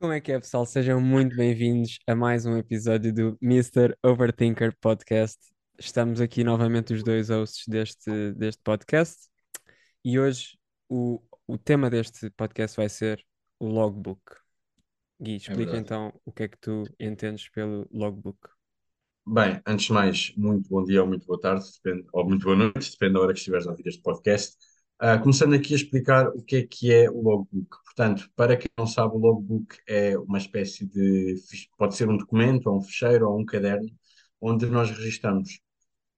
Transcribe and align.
Como 0.00 0.12
é 0.14 0.20
que 0.20 0.32
é, 0.32 0.40
pessoal? 0.40 0.64
Sejam 0.64 0.98
muito 1.00 1.36
bem-vindos 1.36 1.98
a 2.06 2.14
mais 2.14 2.46
um 2.46 2.56
episódio 2.56 3.12
do 3.12 3.38
Mr. 3.42 3.94
Overthinker 4.02 4.74
Podcast. 4.80 5.38
Estamos 5.78 6.20
aqui 6.22 6.42
novamente 6.42 6.94
os 6.94 7.02
dois 7.04 7.28
hosts 7.28 7.64
deste, 7.68 8.32
deste 8.32 8.62
podcast 8.62 9.28
e 10.02 10.18
hoje 10.18 10.58
o, 10.88 11.22
o 11.46 11.58
tema 11.58 11.90
deste 11.90 12.30
podcast 12.30 12.78
vai 12.78 12.88
ser 12.88 13.22
o 13.58 13.66
logbook. 13.68 14.22
Gui, 15.20 15.34
É 15.34 15.36
explica 15.36 15.72
verdade. 15.72 15.82
então 15.82 16.12
o 16.24 16.32
que 16.32 16.44
é 16.44 16.48
que 16.48 16.58
tu 16.58 16.84
entendes 16.98 17.50
pelo 17.50 17.86
logbook. 17.92 18.38
Bem, 19.26 19.60
antes 19.66 19.86
de 19.86 19.92
mais, 19.92 20.32
muito 20.34 20.68
bom 20.70 20.82
dia 20.82 21.02
ou 21.02 21.06
muito 21.08 21.26
boa 21.26 21.38
tarde, 21.38 21.64
depende, 21.82 22.08
ou 22.14 22.24
muito 22.26 22.44
boa 22.44 22.56
noite, 22.56 22.90
depende 22.90 23.12
da 23.14 23.20
hora 23.20 23.32
que 23.34 23.38
estiveres 23.38 23.66
a 23.66 23.70
ouvir 23.70 23.86
este 23.86 24.02
podcast. 24.02 24.56
Ah, 25.02 25.18
começando 25.18 25.54
aqui 25.54 25.72
a 25.72 25.76
explicar 25.76 26.28
o 26.28 26.42
que 26.42 26.56
é 26.56 26.62
que 26.66 26.92
é 26.92 27.10
o 27.10 27.22
logbook. 27.22 27.74
Portanto, 27.86 28.30
para 28.36 28.54
quem 28.54 28.68
não 28.78 28.86
sabe, 28.86 29.14
o 29.14 29.18
logbook 29.18 29.78
é 29.88 30.18
uma 30.18 30.36
espécie 30.36 30.84
de, 30.86 31.36
pode 31.78 31.96
ser 31.96 32.06
um 32.06 32.18
documento, 32.18 32.66
ou 32.68 32.76
um 32.78 32.82
ficheiro, 32.82 33.26
ou 33.30 33.40
um 33.40 33.44
caderno, 33.46 33.88
onde 34.38 34.66
nós 34.66 34.90
registamos 34.90 35.58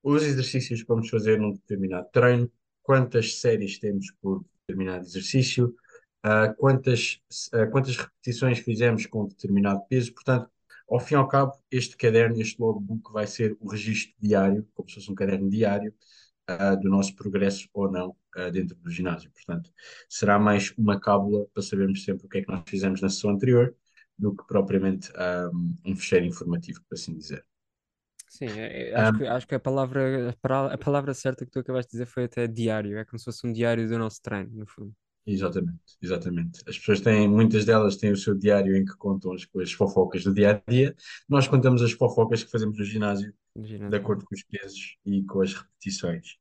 os 0.03 0.23
exercícios 0.23 0.81
que 0.81 0.87
vamos 0.89 1.09
fazer 1.09 1.39
num 1.39 1.53
determinado 1.53 2.09
treino, 2.11 2.51
quantas 2.81 3.39
séries 3.39 3.79
temos 3.79 4.11
por 4.21 4.43
determinado 4.67 5.05
exercício, 5.05 5.73
ah, 6.21 6.53
quantas, 6.57 7.21
ah, 7.53 7.67
quantas 7.67 7.95
repetições 7.95 8.59
fizemos 8.59 9.05
com 9.05 9.27
determinado 9.27 9.81
peso. 9.87 10.13
Portanto, 10.13 10.49
ao 10.89 10.99
fim 10.99 11.13
e 11.13 11.17
ao 11.17 11.27
cabo, 11.29 11.53
este 11.71 11.95
caderno, 11.95 12.41
este 12.41 12.61
logbook, 12.61 13.13
vai 13.13 13.27
ser 13.27 13.55
o 13.61 13.69
registro 13.69 14.13
diário, 14.19 14.67
como 14.73 14.89
se 14.89 14.95
fosse 14.95 15.09
um 15.09 15.15
caderno 15.15 15.49
diário, 15.49 15.93
ah, 16.47 16.75
do 16.75 16.89
nosso 16.89 17.15
progresso 17.15 17.67
ou 17.73 17.91
não, 17.91 18.15
ah, 18.35 18.49
dentro 18.49 18.75
do 18.77 18.89
ginásio. 18.91 19.31
Portanto, 19.31 19.71
será 20.09 20.39
mais 20.39 20.71
uma 20.77 20.99
cábula 20.99 21.45
para 21.53 21.63
sabermos 21.63 22.03
sempre 22.03 22.25
o 22.25 22.29
que 22.29 22.39
é 22.39 22.41
que 22.43 22.51
nós 22.51 22.63
fizemos 22.67 23.01
na 23.01 23.09
sessão 23.09 23.31
anterior, 23.31 23.75
do 24.17 24.35
que 24.35 24.45
propriamente 24.47 25.11
ah, 25.15 25.49
um 25.85 25.95
fecheiro 25.95 26.25
informativo, 26.25 26.81
por 26.87 26.95
assim 26.95 27.15
dizer. 27.17 27.45
Sim, 28.27 28.47
é- 28.59 28.89
é- 28.89 28.95
acho 28.95 29.13
que, 29.13 29.23
acho 29.25 29.47
que 29.47 29.55
a 29.55 29.59
palavra, 29.59 30.35
a 30.71 30.77
palavra 30.77 31.13
certa 31.13 31.45
que 31.45 31.51
tu 31.51 31.59
acabaste 31.59 31.91
de 31.91 31.97
dizer 31.99 32.05
foi 32.07 32.23
até 32.25 32.47
diário. 32.47 32.97
É 32.97 33.05
como 33.05 33.19
se 33.19 33.25
fosse 33.25 33.45
um 33.47 33.53
diário 33.53 33.87
do 33.87 33.97
nosso 33.99 34.21
treino, 34.21 34.51
no 34.55 34.65
fundo. 34.67 34.93
Exatamente, 35.25 35.79
exatamente. 36.01 36.61
As 36.67 36.77
pessoas 36.77 36.99
têm, 36.99 37.29
muitas 37.29 37.63
delas 37.65 37.95
têm 37.95 38.11
o 38.11 38.17
seu 38.17 38.35
diário 38.37 38.75
em 38.75 38.83
que 38.83 38.93
contam 38.97 39.31
as, 39.33 39.47
as 39.61 39.71
fofocas 39.71 40.23
do 40.23 40.33
dia 40.33 40.61
a 40.67 40.71
dia. 40.71 40.93
Nós 41.29 41.47
contamos 41.47 41.81
as 41.81 41.93
fofocas 41.93 42.43
que 42.43 42.51
fazemos 42.51 42.77
no 42.77 42.83
ginásio 42.83 43.33
No 43.55 43.65
de 43.87 43.97
ginásio. 43.97 43.97
acordo 43.97 44.25
com 44.25 44.35
os 44.35 44.43
pesos 44.43 44.97
e 45.05 45.23
com 45.25 45.41
as 45.41 45.53
repetições. 45.53 46.37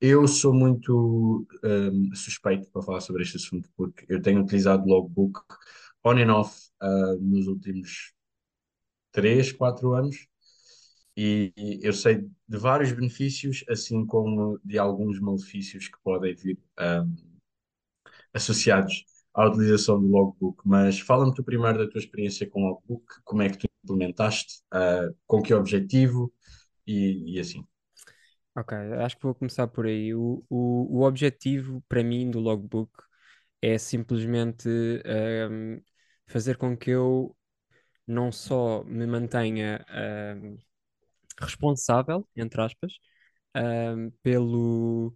Eu 0.00 0.28
sou 0.28 0.54
muito 0.54 1.46
hum, 1.64 2.10
suspeito 2.14 2.70
para 2.70 2.82
falar 2.82 3.00
sobre 3.00 3.22
este 3.22 3.36
assunto 3.36 3.68
porque 3.76 4.06
eu 4.08 4.22
tenho 4.22 4.42
utilizado 4.42 4.86
logbook 4.86 5.40
on 6.04 6.18
and 6.18 6.32
off 6.32 6.70
ah, 6.80 7.16
nos 7.20 7.46
últimos 7.48 8.12
3 9.12 9.52
4 9.52 9.94
anos 9.94 10.28
e, 11.16 11.52
e 11.56 11.80
eu 11.82 11.92
sei 11.92 12.28
de 12.48 12.58
vários 12.58 12.92
benefícios, 12.92 13.64
assim 13.68 14.06
como 14.06 14.60
de 14.64 14.78
alguns 14.78 15.20
malefícios 15.20 15.88
que 15.88 15.98
podem 16.02 16.34
vir. 16.34 16.58
hum, 16.80 17.16
associados 18.32 19.04
à 19.34 19.46
utilização 19.46 20.00
do 20.00 20.08
logbook, 20.08 20.62
mas 20.64 20.98
fala-me 21.00 21.34
tu 21.34 21.44
primeiro 21.44 21.78
da 21.78 21.88
tua 21.90 21.98
experiência 22.00 22.48
com 22.48 22.62
o 22.62 22.68
logbook, 22.68 23.04
como 23.24 23.42
é 23.42 23.48
que 23.48 23.58
tu 23.58 23.66
implementaste, 23.84 24.62
ah, 24.70 25.08
com 25.26 25.42
que 25.42 25.54
objetivo 25.54 26.32
e, 26.86 27.34
e 27.36 27.40
assim. 27.40 27.64
Ok, 28.58 28.72
acho 29.04 29.16
que 29.16 29.22
vou 29.22 29.34
começar 29.34 29.68
por 29.68 29.86
aí. 29.86 30.14
O, 30.14 30.44
o, 30.50 30.98
o 31.00 31.02
objetivo 31.06 31.82
para 31.88 32.02
mim 32.02 32.30
do 32.30 32.40
logbook 32.40 32.90
é 33.62 33.78
simplesmente 33.78 34.68
ahm, 35.06 35.80
fazer 36.28 36.56
com 36.58 36.76
que 36.76 36.90
eu 36.90 37.36
não 38.06 38.32
só 38.32 38.84
me 38.84 39.06
mantenha 39.06 39.84
ahm, 39.90 40.56
responsável, 41.40 42.28
entre 42.36 42.60
aspas, 42.62 42.92
ahm, 43.54 44.10
pelo, 44.22 45.14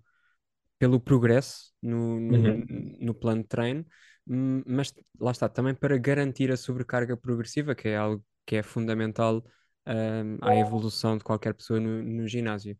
pelo 0.78 1.00
progresso 1.00 1.72
no, 1.82 2.18
no, 2.20 2.52
Uhum. 2.52 2.64
no 3.00 3.14
plano 3.14 3.42
de 3.42 3.48
treino, 3.48 3.86
hum, 4.26 4.62
mas 4.66 4.92
lá 5.20 5.30
está, 5.30 5.48
também 5.48 5.74
para 5.74 5.96
garantir 5.98 6.50
a 6.50 6.56
sobrecarga 6.56 7.16
progressiva, 7.16 7.74
que 7.74 7.88
é 7.88 7.96
algo 7.96 8.24
que 8.46 8.56
é 8.56 8.62
fundamental 8.62 9.44
ahm, 9.86 10.38
à 10.42 10.56
evolução 10.56 11.16
de 11.18 11.24
qualquer 11.24 11.54
pessoa 11.54 11.80
no, 11.80 12.02
no 12.02 12.26
ginásio. 12.28 12.76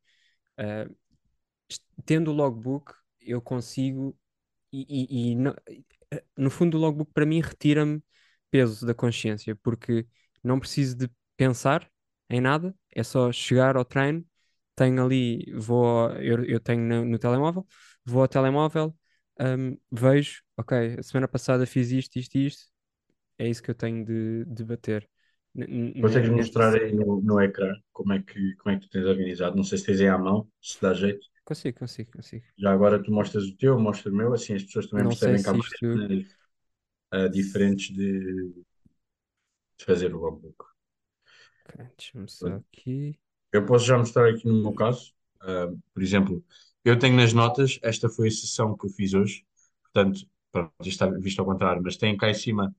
Est- 1.69 1.83
tendo 2.05 2.31
o 2.31 2.35
logbook, 2.35 2.93
eu 3.21 3.41
consigo, 3.41 4.17
e, 4.73 4.87
e- 4.89 5.33
e 5.33 5.37
no, 5.37 5.55
no 6.37 6.51
fundo, 6.51 6.79
o 6.79 6.81
logbook 6.81 7.13
para 7.13 7.27
mim 7.27 7.41
retira-me 7.41 8.03
peso 8.51 8.87
da 8.87 8.95
consciência, 8.95 9.57
porque 9.57 10.07
não 10.45 10.61
preciso 10.61 10.97
de 10.97 11.11
pensar 11.37 11.91
em 12.31 12.41
nada, 12.41 12.75
é 12.95 13.03
só 13.03 13.33
chegar 13.33 13.77
ao 13.77 13.85
treino, 13.85 14.25
tenho 14.77 15.05
ali, 15.05 15.53
vou, 15.55 16.11
eu, 16.17 16.45
eu 16.45 16.61
tenho 16.61 16.83
no, 16.83 17.05
no 17.05 17.19
telemóvel, 17.19 17.67
vou 18.05 18.23
ao 18.23 18.29
telemóvel, 18.29 18.97
hum, 19.41 19.77
vejo, 19.91 20.43
ok, 20.57 20.97
a 21.01 21.03
semana 21.03 21.29
passada 21.29 21.67
fiz 21.67 21.91
isto, 21.91 22.19
isto 22.19 22.37
e 22.39 22.47
isto, 22.47 22.73
é 23.39 23.49
isso 23.49 23.63
que 23.63 23.71
eu 23.71 23.75
tenho 23.75 24.05
de, 24.05 24.45
de 24.47 24.65
bater 24.65 25.09
Consegues 26.01 26.29
mostrar 26.31 26.75
aí 26.75 26.93
no, 26.93 27.23
no 27.23 27.41
ecrã 27.41 27.73
como 27.93 28.13
é 28.13 28.23
que, 28.23 28.55
como 28.57 28.75
é 28.75 28.79
que 28.79 28.87
tu 28.87 28.91
tens 28.91 29.07
organizado? 29.07 29.57
Não 29.57 29.65
sei 29.65 29.79
se 29.79 29.87
tens 29.87 30.01
aí 30.01 30.09
à 30.09 30.19
mão, 30.19 30.47
se 30.61 30.81
dá 30.83 30.93
jeito. 30.93 31.27
Consigo, 31.45 31.79
consigo, 31.79 32.11
consigo. 32.13 32.47
Já 32.59 32.73
agora 32.73 33.03
tu 33.03 33.11
mostras 33.13 33.45
o 33.45 33.57
teu, 33.57 33.79
mostra 33.79 34.11
o 34.11 34.15
meu, 34.15 34.33
assim 34.35 34.55
as 34.55 34.63
pessoas 34.65 34.87
também 34.87 35.07
Não 35.07 35.15
sei 35.15 35.37
percebem 35.37 35.43
que 35.43 35.49
há 35.51 35.55
se 35.55 35.57
isto. 35.57 35.87
maneiras 35.95 36.27
ah, 37.13 37.29
diferentes 37.29 37.95
de, 37.97 38.65
de 39.79 39.85
fazer 39.85 40.15
o 40.15 40.19
logbook. 40.19 40.65
Ok, 41.69 41.77
deixa-me 41.97 42.29
só 42.29 42.55
aqui. 42.57 43.19
Eu 43.53 43.67
posso 43.67 43.84
já 43.87 43.99
mostrar 43.99 44.29
aqui 44.31 44.47
no 44.47 44.63
meu 44.63 44.75
caso. 44.75 45.13
Ah, 45.41 45.69
por 45.95 46.03
exemplo, 46.03 46.45
eu 46.84 46.99
tenho 46.99 47.17
nas 47.17 47.33
notas, 47.33 47.79
esta 47.83 48.09
foi 48.09 48.29
a 48.29 48.31
sessão 48.31 48.77
que 48.77 48.87
eu 48.87 48.91
fiz 48.91 49.15
hoje. 49.15 49.45
Portanto, 49.83 50.27
pronto, 50.51 50.73
isto 50.81 50.91
está 50.91 51.07
visto 51.19 51.41
ao 51.41 51.47
contrário, 51.47 51.83
mas 51.83 51.97
tem 51.97 52.17
cá 52.17 52.31
em 52.31 52.34
cima 52.34 52.75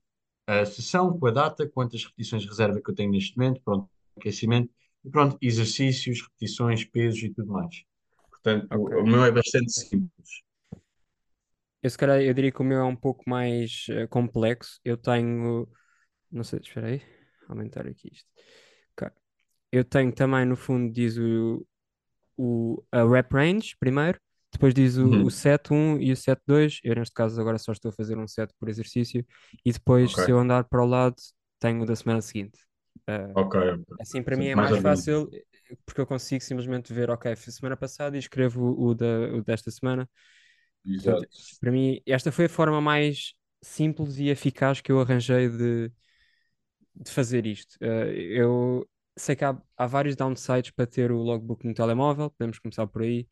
a 0.48 0.66
sessão 0.66 1.18
com 1.18 1.28
a 1.28 1.32
data, 1.32 1.68
quantas 1.70 2.04
repetições 2.04 2.44
de 2.44 2.50
reserva 2.50 2.82
que 2.82 2.90
eu 2.90 2.96
tenho 2.96 3.12
neste 3.12 3.38
momento, 3.38 3.62
pronto, 3.64 3.90
aquecimento, 4.18 4.70
e 5.04 5.10
pronto, 5.10 5.38
exercícios, 5.42 6.22
repetições, 6.22 6.86
pesos 6.86 7.24
e 7.24 7.30
tudo 7.34 7.52
mais. 7.52 7.84
Portanto, 8.30 8.68
Ok. 8.72 8.98
o 8.98 9.04
meu 9.04 9.24
é 9.24 9.32
bastante 9.32 9.72
simples. 9.72 10.44
Eu 11.82 11.90
se 11.90 11.98
calhar 11.98 12.22
eu 12.22 12.34
diria 12.34 12.52
que 12.52 12.62
o 12.62 12.64
meu 12.64 12.80
é 12.80 12.84
um 12.84 12.96
pouco 12.96 13.30
mais 13.30 13.86
eh, 13.90 14.08
complexo. 14.08 14.80
Eu 14.86 14.96
tenho. 14.96 15.68
Não 16.32 16.44
sei, 16.44 16.60
espera 16.60 16.88
aí. 16.88 17.02
Aumentar 17.50 17.86
aqui 17.86 18.10
isto. 18.12 18.28
Ok. 18.94 19.10
Eu 19.72 19.84
tenho 19.84 20.14
também, 20.14 20.46
no 20.46 20.56
fundo, 20.56 20.94
diz 20.94 21.18
o, 21.18 21.66
o, 22.38 22.84
a 22.92 23.04
rep 23.04 23.34
range 23.34 23.76
primeiro, 23.78 24.20
depois 24.54 24.74
diz 24.74 24.98
o, 24.98 25.24
o 25.24 25.30
Uhum. 25.30 25.32
set 25.32 25.72
1 25.74 26.00
e 26.02 26.12
o 26.12 26.18
set 26.18 26.40
2. 26.48 26.80
Eu, 26.84 26.96
neste 26.96 27.14
caso, 27.14 27.40
agora 27.42 27.58
só 27.60 27.72
estou 27.74 27.90
a 27.90 27.94
fazer 27.94 28.18
um 28.18 28.28
set 28.28 28.52
por 28.60 28.70
exercício, 28.70 29.26
e 29.66 29.72
depois, 29.74 30.20
se 30.22 30.32
eu 30.32 30.40
andar 30.40 30.66
para 30.66 30.84
o 30.84 30.86
lado, 30.88 31.16
tenho 31.60 31.84
o 31.84 31.86
da 31.86 31.96
semana 31.96 32.22
seguinte. 32.22 32.60
Ok, 33.34 33.56
ok. 33.56 33.88
assim, 34.00 34.24
para 34.24 34.38
mim 34.38 34.48
Portanto, 34.48 34.48
é 34.48 34.56
mais 34.56 34.78
mais 34.78 34.78
fácil, 34.78 35.30
porque 35.86 36.02
eu 36.02 36.08
consigo 36.08 36.44
simplesmente 36.44 36.94
ver, 36.94 37.10
ok, 37.10 37.36
fiz 37.36 37.56
semana 37.56 37.78
passada 37.78 38.16
e 38.16 38.20
escrevo 38.20 38.64
o, 38.74 38.88
o 38.90 38.96
da, 38.96 39.06
o 39.36 39.44
desta 39.44 39.72
semana. 39.72 40.10
Portanto, 40.98 41.26
Exato. 41.26 41.38
para 41.62 41.72
mim, 41.72 42.02
esta 42.08 42.32
foi 42.32 42.46
a 42.48 42.50
forma 42.50 42.82
mais 42.82 43.34
simples 43.64 44.18
e 44.20 44.30
eficaz 44.30 44.82
que 44.82 44.92
eu 44.92 45.02
arranjei 45.02 45.50
de, 45.50 45.92
de 46.96 47.12
fazer 47.12 47.46
isto. 47.46 47.78
Eh, 47.82 48.14
eu 48.40 48.88
sei 49.18 49.36
que 49.36 49.46
há, 49.46 49.60
há 49.78 49.88
vários 49.88 50.16
downsides 50.16 50.72
para 50.72 50.88
ter 50.88 51.12
o 51.12 51.18
logbook 51.22 51.66
no 51.66 51.74
telemóvel, 51.74 52.30
podemos 52.32 52.60
começar 52.60 52.88
por 52.88 53.02
aí. 53.04 53.28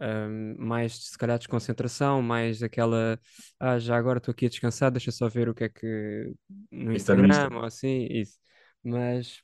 Um, 0.00 0.56
mais 0.58 0.94
se 1.10 1.18
calhar 1.18 1.38
desconcentração, 1.38 2.20
mais 2.20 2.62
aquela, 2.62 3.18
ah, 3.58 3.78
já 3.78 3.96
agora 3.96 4.18
estou 4.18 4.32
aqui 4.32 4.46
a 4.46 4.48
descansar, 4.48 4.90
deixa 4.90 5.10
só 5.10 5.28
ver 5.28 5.48
o 5.48 5.54
que 5.54 5.64
é 5.64 5.68
que 5.70 6.34
no 6.70 6.92
no 6.92 6.94
Instagram 6.94 7.28
Insta. 7.28 7.56
ou 7.56 7.64
assim, 7.64 8.06
isso. 8.10 8.38
Mas 8.84 9.42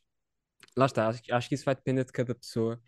lá 0.76 0.86
está, 0.86 1.08
acho, 1.08 1.22
que 1.22 1.32
acho 1.32 1.48
que 1.48 1.54
isso 1.54 1.64
vai 1.64 1.74
depender 1.74 2.04
de 2.04 2.12
cada 2.12 2.34
pessoa. 2.34 2.80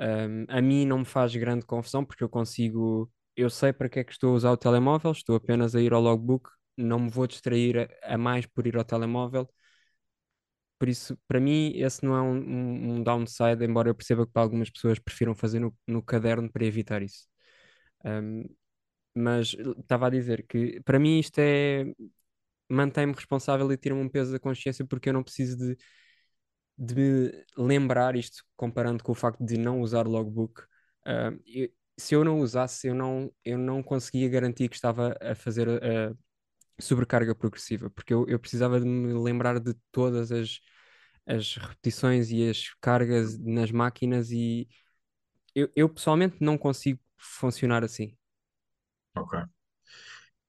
Um, 0.00 0.46
a 0.48 0.62
mim 0.62 0.86
não 0.86 1.00
me 1.00 1.04
faz 1.04 1.34
grande 1.36 1.66
confusão 1.66 2.04
porque 2.04 2.24
eu 2.24 2.28
consigo, 2.28 3.10
eu 3.36 3.50
sei 3.50 3.72
para 3.72 3.88
que 3.88 4.00
é 4.00 4.04
que 4.04 4.12
estou 4.12 4.32
a 4.32 4.34
usar 4.36 4.52
o 4.52 4.56
telemóvel, 4.56 5.12
estou 5.12 5.36
apenas 5.36 5.74
a 5.74 5.80
ir 5.80 5.92
ao 5.92 6.00
logbook, 6.00 6.50
não 6.76 7.00
me 7.00 7.10
vou 7.10 7.26
distrair 7.26 7.90
a, 8.02 8.14
a 8.14 8.18
mais 8.18 8.46
por 8.46 8.66
ir 8.66 8.76
ao 8.76 8.84
telemóvel. 8.84 9.48
Por 10.80 10.90
isso, 10.90 11.18
para 11.28 11.40
mim, 11.40 11.72
esse 11.76 12.04
não 12.04 12.16
é 12.16 12.22
um, 12.22 12.36
um- 12.38 12.94
um 12.96 13.04
downside, 13.04 13.64
embora 13.64 13.90
eu 13.90 13.96
perceba 13.96 14.26
que 14.26 14.32
para 14.32 14.42
algumas 14.42 14.70
pessoas 14.70 14.98
prefiram 15.00 15.36
fazer 15.36 15.60
no, 15.60 15.76
no 15.88 16.02
caderno 16.02 16.50
para 16.52 16.66
evitar 16.66 17.02
isso. 17.02 17.26
Um, 18.04 18.44
mas 19.14 19.54
estava 19.80 20.06
a 20.08 20.10
dizer 20.10 20.46
que 20.48 20.80
para 20.82 20.98
mim 20.98 21.18
isto 21.20 21.38
é 21.40 21.84
mantém-me 22.70 23.14
responsável 23.14 23.70
e 23.72 23.76
tira-me 23.78 24.02
um 24.02 24.08
peso 24.10 24.32
da 24.32 24.40
consciência 24.40 24.86
porque 24.86 25.08
eu 25.10 25.14
não 25.14 25.22
preciso 25.24 25.56
de 25.58 25.76
de 26.78 26.94
me 26.94 27.44
lembrar 27.56 28.16
isto, 28.16 28.42
comparando 28.56 29.02
com 29.04 29.12
o 29.12 29.14
facto 29.14 29.44
de 29.44 29.58
não 29.58 29.80
usar 29.80 30.06
logbook. 30.06 30.62
ah, 31.04 31.32
eu- 31.46 31.68
se 31.98 32.14
eu 32.14 32.24
não 32.24 32.40
usasse, 32.40 32.86
eu 32.88 32.94
não, 32.94 33.30
eu 33.44 33.58
não 33.58 33.82
conseguia 33.82 34.28
garantir 34.28 34.68
que 34.70 34.74
estava 34.76 35.14
a 35.20 35.34
fazer 35.34 35.68
a, 35.68 36.12
sobrecarga 36.80 37.34
progressiva, 37.34 37.90
porque 37.90 38.12
eu, 38.14 38.26
eu 38.28 38.38
precisava 38.38 38.80
de 38.80 38.86
me 38.86 39.12
lembrar 39.14 39.60
de 39.60 39.74
todas 39.92 40.32
as, 40.32 40.60
as 41.26 41.56
repetições 41.56 42.30
e 42.30 42.48
as 42.50 42.74
cargas 42.80 43.38
nas 43.38 43.70
máquinas 43.70 44.30
e 44.30 44.68
eu, 45.54 45.70
eu 45.76 45.88
pessoalmente 45.88 46.36
não 46.40 46.58
consigo 46.58 47.00
funcionar 47.18 47.84
assim. 47.84 48.16
Ok. 49.14 49.50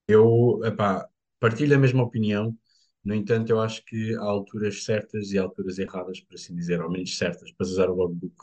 Eu, 0.07 0.59
epá, 0.65 1.07
partilho 1.39 1.75
a 1.75 1.79
mesma 1.79 2.03
opinião, 2.03 2.57
no 3.03 3.15
entanto, 3.15 3.49
eu 3.49 3.59
acho 3.61 3.83
que 3.85 4.15
há 4.15 4.21
alturas 4.21 4.83
certas 4.83 5.31
e 5.31 5.37
alturas 5.37 5.79
erradas, 5.79 6.19
por 6.21 6.35
assim 6.35 6.55
dizer, 6.55 6.81
ou 6.81 6.91
menos 6.91 7.17
certas, 7.17 7.51
para 7.51 7.65
usar 7.65 7.89
o 7.89 7.95
logbook. 7.95 8.35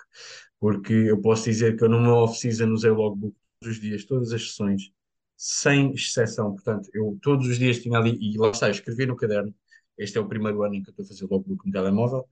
Porque 0.59 0.93
eu 0.93 1.21
posso 1.21 1.45
dizer 1.45 1.77
que 1.77 1.85
eu 1.85 1.89
meu 1.89 2.15
off-season 2.17 2.73
usei 2.73 2.91
o 2.91 2.95
logbook 2.95 3.37
todos 3.61 3.77
os 3.77 3.83
dias, 3.83 4.05
todas 4.05 4.33
as 4.33 4.43
sessões, 4.51 4.91
sem 5.39 5.93
exceção. 5.95 6.53
Portanto, 6.53 6.91
eu 6.93 7.19
todos 7.23 7.49
os 7.49 7.59
dias 7.59 7.79
tinha 7.81 7.99
ali, 7.99 8.19
e 8.21 8.37
lá 8.37 8.51
está, 8.51 8.69
escrevi 8.71 9.07
no 9.07 9.17
caderno. 9.17 9.55
Este 9.97 10.19
é 10.19 10.21
o 10.21 10.29
primeiro 10.29 10.63
ano 10.65 10.75
em 10.77 10.83
que 10.83 10.91
eu 10.91 10.93
estou 10.93 11.05
a 11.05 11.09
fazer 11.09 11.25
logbook 11.27 11.67
no 11.67 11.73
telemóvel, 11.73 12.29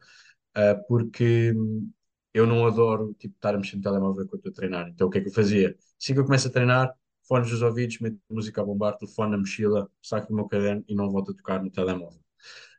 ah, 0.54 0.74
porque 0.88 1.54
eu 2.34 2.46
não 2.46 2.66
adoro 2.66 3.14
tipo, 3.18 3.34
estar 3.36 3.54
a 3.54 3.58
mexer 3.58 3.76
no 3.76 3.82
telemóvel 3.82 4.24
enquanto 4.24 4.46
estou 4.46 4.50
a 4.52 4.54
treinar. 4.54 4.88
Então, 4.88 5.06
o 5.08 5.10
que 5.10 5.18
é 5.18 5.20
que 5.22 5.28
eu 5.28 5.32
fazia? 5.32 5.76
Assim 6.00 6.14
que 6.14 6.20
eu 6.20 6.24
começo 6.24 6.48
a 6.48 6.50
treinar, 6.50 6.92
fones 7.28 7.50
nos 7.50 7.62
ouvidos, 7.62 7.98
meto 8.00 8.18
música 8.30 8.60
a 8.60 8.64
bombar, 8.64 8.96
telefone 8.96 9.32
na 9.32 9.38
mochila, 9.38 9.90
saco 10.02 10.28
do 10.28 10.34
meu 10.34 10.46
caderno 10.48 10.84
e 10.88 10.94
não 10.94 11.10
volto 11.10 11.32
a 11.32 11.34
tocar 11.34 11.62
no 11.62 11.70
telemóvel. 11.70 12.20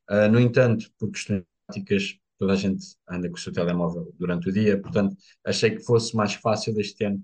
Uh, 0.10 0.30
no 0.32 0.40
entanto, 0.40 0.90
por 0.98 1.12
questões 1.12 1.44
práticas, 1.66 2.18
toda 2.40 2.54
a 2.54 2.56
gente 2.56 2.86
anda 3.10 3.30
com 3.30 3.36
o 3.36 3.40
seu 3.40 3.52
telemóvel 3.52 4.14
durante 4.18 4.50
o 4.50 4.52
dia, 4.54 4.80
portanto, 4.82 5.16
achei 5.46 5.72
que 5.72 5.84
fosse 5.84 6.16
mais 6.16 6.34
fácil 6.36 6.80
este 6.80 7.04
ano 7.06 7.24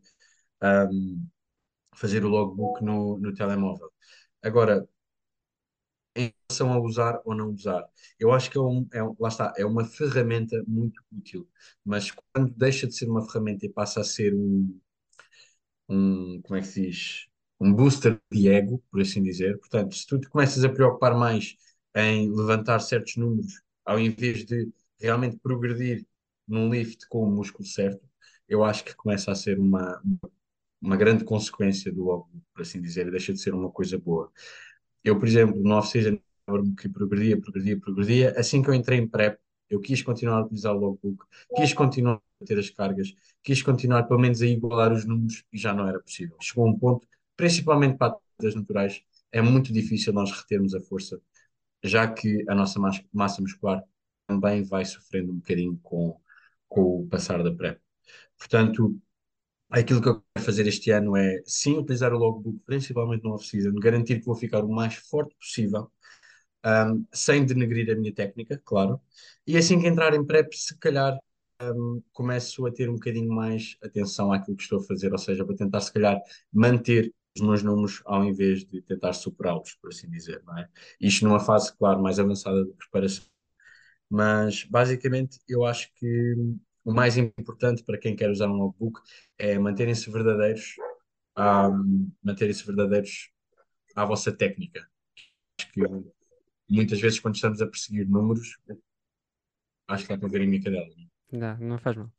um, 0.64 1.26
fazer 1.96 2.26
o 2.26 2.30
logbook 2.30 2.84
no, 2.84 3.18
no 3.20 3.34
telemóvel. 3.34 3.92
Agora, 4.44 4.88
em 6.16 6.34
relação 6.50 6.74
a 6.74 6.80
usar 6.80 7.22
ou 7.26 7.36
não 7.36 7.50
usar, 7.52 7.84
eu 8.20 8.32
acho 8.32 8.50
que 8.52 8.58
é, 8.58 8.62
um, 8.62 8.88
é 8.94 9.04
um- 9.04 9.16
lá 9.20 9.30
está, 9.30 9.54
é 9.58 9.66
uma 9.66 9.86
ferramenta 9.86 10.64
muito 10.68 11.02
útil, 11.12 11.48
mas 11.86 12.12
quando 12.34 12.54
deixa 12.56 12.88
de 12.88 12.96
ser 12.96 13.08
uma 13.10 13.24
ferramenta 13.26 13.66
e 13.66 13.70
passa 13.70 14.02
a 14.02 14.04
ser 14.04 14.34
um, 14.36 14.80
um, 15.90 16.42
como 16.44 16.58
é 16.58 16.62
que 16.62 16.68
se 16.68 16.82
diz? 16.82 17.28
Um 17.60 17.74
booster 17.74 18.20
de 18.32 18.50
ego, 18.50 18.84
por 18.92 19.02
assim 19.02 19.22
dizer. 19.24 19.58
Portanto, 19.60 19.96
se 19.96 20.06
tu 20.08 20.20
te 20.20 20.28
começas 20.30 20.64
a 20.64 20.70
preocupar 20.70 21.16
mais 21.18 21.56
em 21.96 22.30
levantar 22.34 22.80
certos 22.80 23.16
números, 23.18 23.62
ao 23.86 24.00
invés 24.00 24.46
de 24.46 24.72
realmente 25.00 25.38
progredir 25.38 26.06
num 26.48 26.70
lift 26.72 27.08
com 27.08 27.24
o 27.24 27.32
músculo 27.32 27.66
certo, 27.68 28.02
eu 28.48 28.64
acho 28.64 28.84
que 28.84 28.96
começa 28.96 29.32
a 29.32 29.36
ser 29.36 29.60
uma, 29.60 30.02
uma 30.04 30.20
grande 30.98 31.24
consequência 31.26 31.92
do 31.92 32.04
ego, 32.12 32.30
por 32.54 32.62
assim 32.62 32.82
dizer, 32.82 33.08
e 33.08 33.12
deixa 33.12 33.34
de 33.34 33.40
ser 33.42 33.54
uma 33.54 33.70
coisa 33.72 33.98
boa. 33.98 34.32
Eu, 35.04 35.20
por 35.20 35.28
exemplo, 35.28 35.62
no 35.62 35.76
off-season, 35.76 36.18
que 36.78 36.90
progredia, 36.90 37.40
progredia, 37.40 37.80
progredia. 37.80 38.34
Assim 38.40 38.62
que 38.62 38.70
eu 38.70 38.74
entrei 38.74 39.00
em 39.00 39.08
prep, 39.08 39.40
eu 39.70 39.80
quis 39.80 40.02
continuar 40.02 40.40
a 40.40 40.44
utilizar 40.46 40.74
o 40.76 40.80
logbook, 40.80 41.26
quis 41.56 41.74
continuar 41.74 42.22
a 42.42 42.46
ter 42.46 42.60
as 42.60 42.70
cargas, 42.70 43.14
quis 43.44 43.62
continuar 43.62 44.04
pelo 44.04 44.20
menos 44.20 44.42
a 44.42 44.48
igualar 44.48 44.92
os 44.94 45.06
números 45.06 45.44
e 45.52 45.58
já 45.58 45.74
não 45.74 45.88
era 45.88 46.00
possível. 46.00 46.38
Chegou 46.42 46.68
um 46.68 46.78
ponto, 46.78 47.08
principalmente 47.36 47.98
para 47.98 48.14
atletas 48.14 48.56
naturais, 48.56 49.02
é 49.32 49.42
muito 49.42 49.74
difícil 49.74 50.14
nós 50.14 50.32
retermos 50.32 50.76
a 50.76 50.82
força, 50.82 51.20
já 51.84 52.08
que 52.12 52.44
a 52.50 52.56
nossa 52.56 52.80
mas- 52.80 53.04
massa 53.14 53.42
muscular 53.42 53.84
também 54.28 54.64
vai 54.64 54.86
sofrendo 54.86 55.32
um 55.32 55.36
bocadinho 55.38 55.78
com, 55.84 56.20
com 56.68 57.02
o 57.04 57.08
passar 57.08 57.44
da 57.44 57.52
prep. 57.54 57.80
Portanto, 58.38 58.98
aquilo 59.74 60.02
que 60.02 60.10
eu 60.10 60.22
quero 60.36 60.46
fazer 60.46 60.68
este 60.68 60.92
ano 60.92 61.18
é 61.18 61.42
sim 61.46 61.78
utilizar 61.78 62.14
o 62.14 62.18
logbook, 62.18 62.60
principalmente 62.66 63.24
no 63.24 63.34
off-season, 63.34 63.74
garantir 63.76 64.20
que 64.20 64.26
vou 64.26 64.36
ficar 64.36 64.64
o 64.64 64.70
mais 64.72 64.96
forte 64.96 65.36
possível 65.36 65.92
um, 66.66 67.06
sem 67.14 67.46
denegrir 67.46 67.92
a 67.92 67.96
minha 67.96 68.14
técnica, 68.14 68.62
claro. 68.64 69.02
E 69.46 69.58
assim 69.58 69.80
que 69.80 69.88
entrar 69.88 70.14
em 70.14 70.26
prep, 70.26 70.56
se 70.56 70.78
calhar 70.78 71.18
um, 71.62 72.02
começo 72.14 72.66
a 72.66 72.72
ter 72.72 72.90
um 72.90 72.96
bocadinho 72.96 73.34
mais 73.34 73.78
atenção 73.84 74.32
àquilo 74.32 74.56
que 74.58 74.64
estou 74.64 74.80
a 74.80 74.84
fazer, 74.84 75.12
ou 75.12 75.18
seja, 75.18 75.46
para 75.46 75.56
tentar 75.56 75.82
se 75.82 75.92
calhar 75.92 76.20
manter 76.52 77.14
os 77.36 77.42
meus 77.42 77.64
números 77.64 78.02
ao 78.06 78.24
invés 78.24 78.64
de 78.66 78.82
tentar 78.84 79.14
superá-los, 79.14 79.76
por 79.76 79.90
assim 79.90 80.10
dizer, 80.10 80.42
não 80.46 80.58
é? 80.58 80.70
Isto 81.02 81.26
numa 81.26 81.40
fase, 81.40 81.76
claro, 81.78 82.02
mais 82.02 82.20
avançada 82.20 82.64
de 82.64 82.74
preparação. 82.74 83.26
Mas 84.10 84.64
basicamente 84.66 85.40
eu 85.48 85.66
acho 85.66 85.92
que 85.96 86.36
o 86.84 86.94
mais 86.94 87.18
importante 87.18 87.84
para 87.84 87.98
quem 87.98 88.16
quer 88.16 88.30
usar 88.30 88.48
um 88.48 88.58
logbook 88.58 89.00
é 89.38 89.58
manterem-se 89.58 90.10
verdadeiros, 90.12 90.76
um, 91.38 92.12
manterem-se 92.22 92.66
verdadeiros 92.66 93.30
à 93.96 94.06
vossa 94.06 94.32
técnica. 94.32 94.88
Acho 95.60 95.72
que 95.72 95.82
muitas 96.70 97.00
vezes 97.00 97.20
quando 97.20 97.36
estamos 97.36 97.62
a 97.62 97.68
perseguir 97.68 98.08
números, 98.08 98.58
acho 99.88 100.08
que 100.08 100.14
está 100.14 100.26
a 100.26 100.30
ver 100.30 100.42
a 100.42 100.46
minha 100.46 100.62
cadela. 100.62 100.88
Não, 101.32 101.58
não 101.58 101.78
faz 101.80 101.96
mal. 101.96 102.12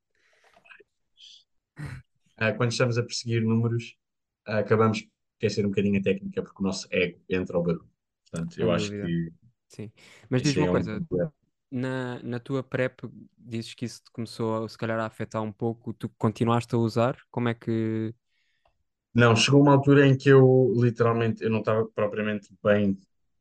Ah, 2.36 2.52
quando 2.52 2.72
estamos 2.72 2.98
a 2.98 3.02
perseguir 3.02 3.42
números, 3.42 3.96
acabamos 4.44 5.02
por 5.02 5.10
esquecer 5.34 5.64
um 5.64 5.68
bocadinho 5.70 6.00
a 6.00 6.02
técnica 6.02 6.42
porque 6.42 6.60
o 6.60 6.64
nosso 6.64 6.88
ego 6.90 7.20
entra 7.28 7.56
ao 7.56 7.62
barulho. 7.62 7.88
Portanto, 8.30 8.58
eu 8.58 8.66
Sem 8.66 8.74
acho 8.74 8.90
dúvida. 8.90 9.06
que 9.06 9.32
Sim. 9.68 9.92
Mas 10.30 10.42
diz-me 10.42 10.62
é 10.62 10.70
uma 10.70 10.70
um 10.70 10.84
coisa, 10.84 11.00
problema. 11.08 11.34
Na, 11.74 12.22
na 12.22 12.38
tua 12.38 12.62
prep, 12.62 13.00
dizes 13.36 13.74
que 13.74 13.84
isso 13.84 14.00
te 14.04 14.10
começou 14.12 14.64
a, 14.64 14.68
se 14.68 14.78
calhar 14.78 14.98
a 15.00 15.06
afetar 15.06 15.42
um 15.42 15.50
pouco, 15.50 15.92
tu 15.92 16.08
continuaste 16.16 16.72
a 16.72 16.78
usar? 16.78 17.16
Como 17.32 17.48
é 17.48 17.54
que. 17.54 18.14
Não, 19.12 19.34
chegou 19.34 19.60
uma 19.60 19.72
altura 19.72 20.06
em 20.06 20.16
que 20.16 20.28
eu 20.28 20.72
literalmente 20.76 21.42
eu 21.42 21.50
não 21.50 21.58
estava 21.58 21.84
propriamente 21.86 22.48
bem 22.62 22.96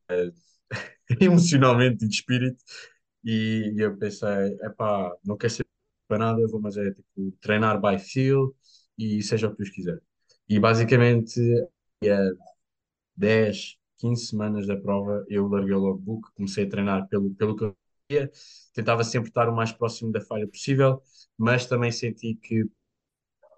ah, 0.10 0.32
emocionalmente 1.22 2.06
e 2.06 2.08
de 2.08 2.16
espírito 2.16 2.64
e, 3.24 3.74
eu 3.78 3.96
pensei, 3.98 4.58
epá, 4.64 5.16
não 5.24 5.38
quero 5.38 5.54
ser 5.54 5.66
para 6.08 6.18
nada, 6.18 6.48
vou 6.48 6.60
mas 6.60 6.76
é 6.78 6.92
tipo 6.92 7.32
treinar 7.40 7.80
by 7.80 8.00
feel 8.00 8.56
e 8.98 9.22
seja 9.22 9.48
o 9.48 9.52
que 9.52 9.58
Deus 9.58 9.70
quiser. 9.70 10.02
E 10.50 10.60
basicamente 10.60 11.40
10, 13.16 13.78
15 14.00 14.26
semanas 14.28 14.68
da 14.68 14.76
prova, 14.76 15.24
eu 15.30 15.48
larguei 15.48 15.74
o 15.76 15.80
logbook, 15.80 16.32
comecei 16.36 16.66
a 16.66 16.70
treinar 16.70 17.08
pelo, 17.08 17.34
pelo 17.36 17.56
que 17.56 17.64
eu 17.66 17.76
tentava 18.74 19.04
sempre 19.04 19.30
estar 19.30 19.50
o 19.50 19.56
mais 19.56 19.72
próximo 19.72 20.12
da 20.12 20.22
falha 20.22 20.48
possível, 20.48 21.02
mas 21.38 21.66
também 21.66 21.92
senti 21.92 22.36
que 22.36 22.66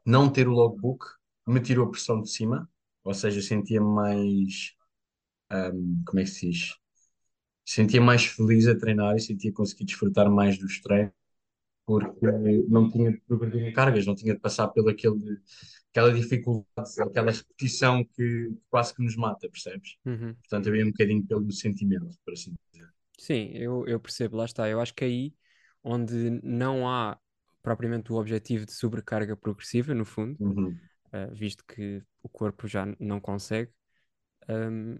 não 0.05 0.31
ter 0.31 0.47
o 0.47 0.51
logbook 0.51 1.05
me 1.47 1.59
tirou 1.59 1.87
a 1.87 1.91
pressão 1.91 2.21
de 2.21 2.29
cima, 2.29 2.69
ou 3.03 3.13
seja, 3.13 3.41
sentia-me 3.41 3.87
mais, 3.87 4.73
hum, 5.51 6.03
como 6.05 6.19
é 6.19 6.23
que 6.23 6.29
se 6.29 6.49
diz? 6.49 6.75
Sentia 7.65 8.01
mais 8.01 8.25
feliz 8.25 8.67
a 8.67 8.77
treinar 8.77 9.15
e 9.15 9.19
sentia 9.19 9.51
que 9.51 9.57
conseguia 9.57 9.85
desfrutar 9.85 10.29
mais 10.29 10.57
dos 10.57 10.79
treinos, 10.81 11.13
porque 11.85 12.25
não 12.67 12.89
tinha 12.89 13.11
de 13.11 13.21
progredir 13.21 13.63
em 13.63 13.73
cargas, 13.73 14.05
não 14.05 14.15
tinha 14.15 14.33
de 14.33 14.39
passar 14.39 14.65
aquele, 14.65 14.91
aquela 15.91 16.13
dificuldade, 16.13 17.01
aquela 17.01 17.31
repetição 17.31 18.03
que 18.03 18.53
quase 18.69 18.93
que 18.93 19.03
nos 19.03 19.15
mata, 19.15 19.49
percebes? 19.49 19.97
Uhum. 20.05 20.33
Portanto, 20.35 20.69
havia 20.69 20.83
um 20.83 20.91
bocadinho 20.91 21.25
pelo 21.25 21.51
sentimento, 21.51 22.17
por 22.23 22.33
assim 22.33 22.53
dizer. 22.71 22.94
Sim, 23.17 23.51
eu, 23.53 23.85
eu 23.87 23.99
percebo, 23.99 24.37
lá 24.37 24.45
está. 24.45 24.67
Eu 24.69 24.79
acho 24.81 24.93
que 24.93 25.05
aí 25.05 25.33
onde 25.83 26.29
não 26.43 26.87
há 26.89 27.17
propriamente 27.61 28.11
o 28.11 28.15
objetivo 28.15 28.65
de 28.65 28.73
sobrecarga 28.73 29.35
progressiva, 29.37 29.93
no 29.93 30.05
fundo, 30.05 30.39
Uhum. 30.39 30.79
uh, 31.13 31.33
visto 31.33 31.65
que 31.65 32.03
o 32.23 32.29
corpo 32.29 32.67
já 32.67 32.85
não 32.99 33.19
consegue, 33.21 33.71
um, 34.49 34.97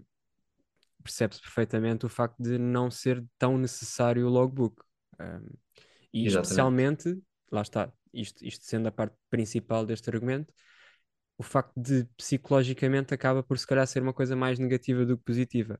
percebe-se 1.03 1.41
perfeitamente 1.41 2.05
o 2.05 2.09
facto 2.09 2.41
de 2.41 2.57
não 2.57 2.89
ser 2.89 3.23
tão 3.37 3.57
necessário 3.57 4.25
o 4.25 4.29
logbook. 4.29 4.81
Um, 5.19 5.49
e 6.13 6.25
Exatamente. 6.25 6.27
especialmente, 6.27 7.21
lá 7.51 7.61
está, 7.61 7.91
isto, 8.13 8.45
isto 8.45 8.65
sendo 8.65 8.87
a 8.87 8.91
parte 8.91 9.15
principal 9.29 9.85
deste 9.85 10.09
argumento, 10.09 10.53
o 11.37 11.43
facto 11.43 11.73
de 11.79 12.05
psicologicamente 12.17 13.13
acaba 13.13 13.43
por 13.43 13.59
se 13.59 13.67
calhar 13.67 13.87
ser 13.87 14.01
uma 14.03 14.13
coisa 14.13 14.35
mais 14.35 14.59
negativa 14.59 15.05
do 15.05 15.17
que 15.17 15.23
positiva. 15.25 15.79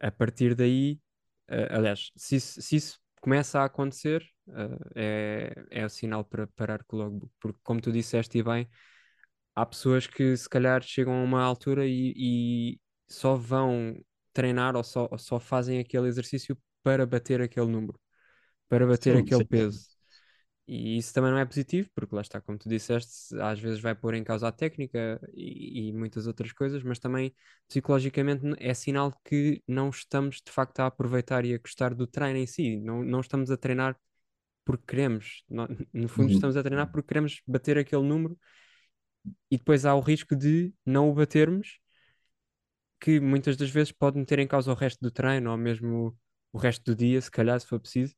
A 0.00 0.10
partir 0.10 0.54
daí, 0.54 1.00
uh, 1.52 1.76
aliás, 1.76 2.10
se 2.16 2.36
isso, 2.36 2.62
se 2.62 2.76
isso 2.76 3.00
começa 3.20 3.60
a 3.60 3.64
acontecer, 3.64 4.22
uh, 4.48 4.78
é, 4.94 5.52
é 5.70 5.84
o 5.84 5.88
sinal 5.88 6.24
para 6.24 6.46
parar 6.48 6.84
com 6.84 6.96
o 6.96 7.00
logbook, 7.00 7.32
porque 7.40 7.58
como 7.62 7.80
tu 7.80 7.92
disseste 7.92 8.38
e 8.38 8.42
bem, 8.42 8.68
há 9.54 9.66
pessoas 9.66 10.06
que 10.06 10.36
se 10.36 10.48
calhar 10.48 10.82
chegam 10.82 11.14
a 11.20 11.24
uma 11.24 11.42
altura 11.42 11.86
e, 11.86 12.14
e 12.16 12.80
só 13.08 13.36
vão 13.36 13.96
treinar 14.32 14.76
ou 14.76 14.84
só, 14.84 15.08
ou 15.10 15.18
só 15.18 15.40
fazem 15.40 15.78
aquele 15.80 16.08
exercício 16.08 16.58
para 16.82 17.06
bater 17.06 17.40
aquele 17.42 17.66
número, 17.68 18.00
para 18.68 18.86
bater 18.86 19.16
Sim, 19.16 19.18
aquele 19.18 19.44
sim, 19.44 19.46
peso. 19.46 19.91
E 20.74 20.96
isso 20.98 21.12
também 21.12 21.30
não 21.30 21.38
é 21.38 21.44
positivo, 21.44 21.90
porque 21.94 22.14
lá 22.14 22.22
está, 22.22 22.40
como 22.40 22.56
tu 22.58 22.68
disseste, 22.68 23.36
às 23.40 23.60
vezes 23.60 23.80
vai 23.80 23.94
pôr 23.94 24.14
em 24.14 24.24
causa 24.24 24.48
a 24.48 24.52
técnica 24.52 25.20
e, 25.34 25.88
e 25.88 25.92
muitas 25.92 26.26
outras 26.26 26.52
coisas, 26.52 26.82
mas 26.82 26.98
também 26.98 27.34
psicologicamente 27.68 28.42
é 28.58 28.72
sinal 28.72 29.12
que 29.24 29.62
não 29.68 29.90
estamos 29.90 30.36
de 30.44 30.50
facto 30.52 30.80
a 30.80 30.86
aproveitar 30.86 31.44
e 31.44 31.54
a 31.54 31.58
gostar 31.58 31.94
do 31.94 32.06
treino 32.06 32.38
em 32.38 32.46
si, 32.46 32.78
não, 32.80 33.02
não 33.04 33.20
estamos 33.20 33.50
a 33.50 33.56
treinar 33.56 33.96
porque 34.64 34.84
queremos, 34.86 35.44
no, 35.48 35.68
no 35.92 36.08
fundo 36.08 36.30
Uhum. 36.30 36.32
estamos 36.32 36.56
a 36.56 36.62
treinar 36.62 36.90
porque 36.92 37.08
queremos 37.08 37.42
bater 37.46 37.78
aquele 37.78 38.02
número 38.04 38.38
e 39.50 39.56
depois 39.58 39.84
há 39.84 39.94
o 39.94 40.00
risco 40.00 40.34
de 40.36 40.72
não 40.84 41.08
o 41.10 41.14
batermos 41.14 41.78
que 43.00 43.20
muitas 43.20 43.56
das 43.56 43.70
vezes 43.70 43.92
pode 43.92 44.18
meter 44.18 44.38
em 44.38 44.46
causa 44.46 44.70
o 44.72 44.74
resto 44.74 45.00
do 45.00 45.10
treino 45.10 45.50
ou 45.50 45.56
mesmo 45.56 46.16
o 46.52 46.58
resto 46.58 46.84
do 46.84 46.94
dia, 46.96 47.20
se 47.20 47.30
calhar, 47.30 47.58
se 47.60 47.66
for 47.66 47.80
preciso. 47.80 48.14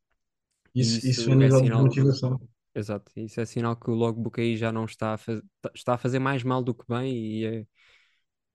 Isso, 0.75 1.01
isso 1.07 1.31
isso 1.31 1.31
é 1.33 1.37
nível 1.37 1.69
de 1.69 1.71
sinal 1.71 1.81
motivação. 1.81 2.41
exato, 2.75 3.13
isso 3.17 3.41
é 3.41 3.47
sinal 3.47 3.77
que 3.77 3.91
o 3.91 3.95
logbook 3.95 4.41
aí 4.41 4.57
já 4.57 4.73
não 4.73 4.85
está 4.87 5.15
a, 5.15 5.19
faz, 5.19 5.41
está 5.75 5.95
a 5.95 5.99
fazer 5.99 6.19
mais 6.21 6.43
mal 6.45 6.63
do 6.63 6.75
que 6.75 6.85
bem 6.89 7.15
e 7.17 7.47
é- 7.47 7.67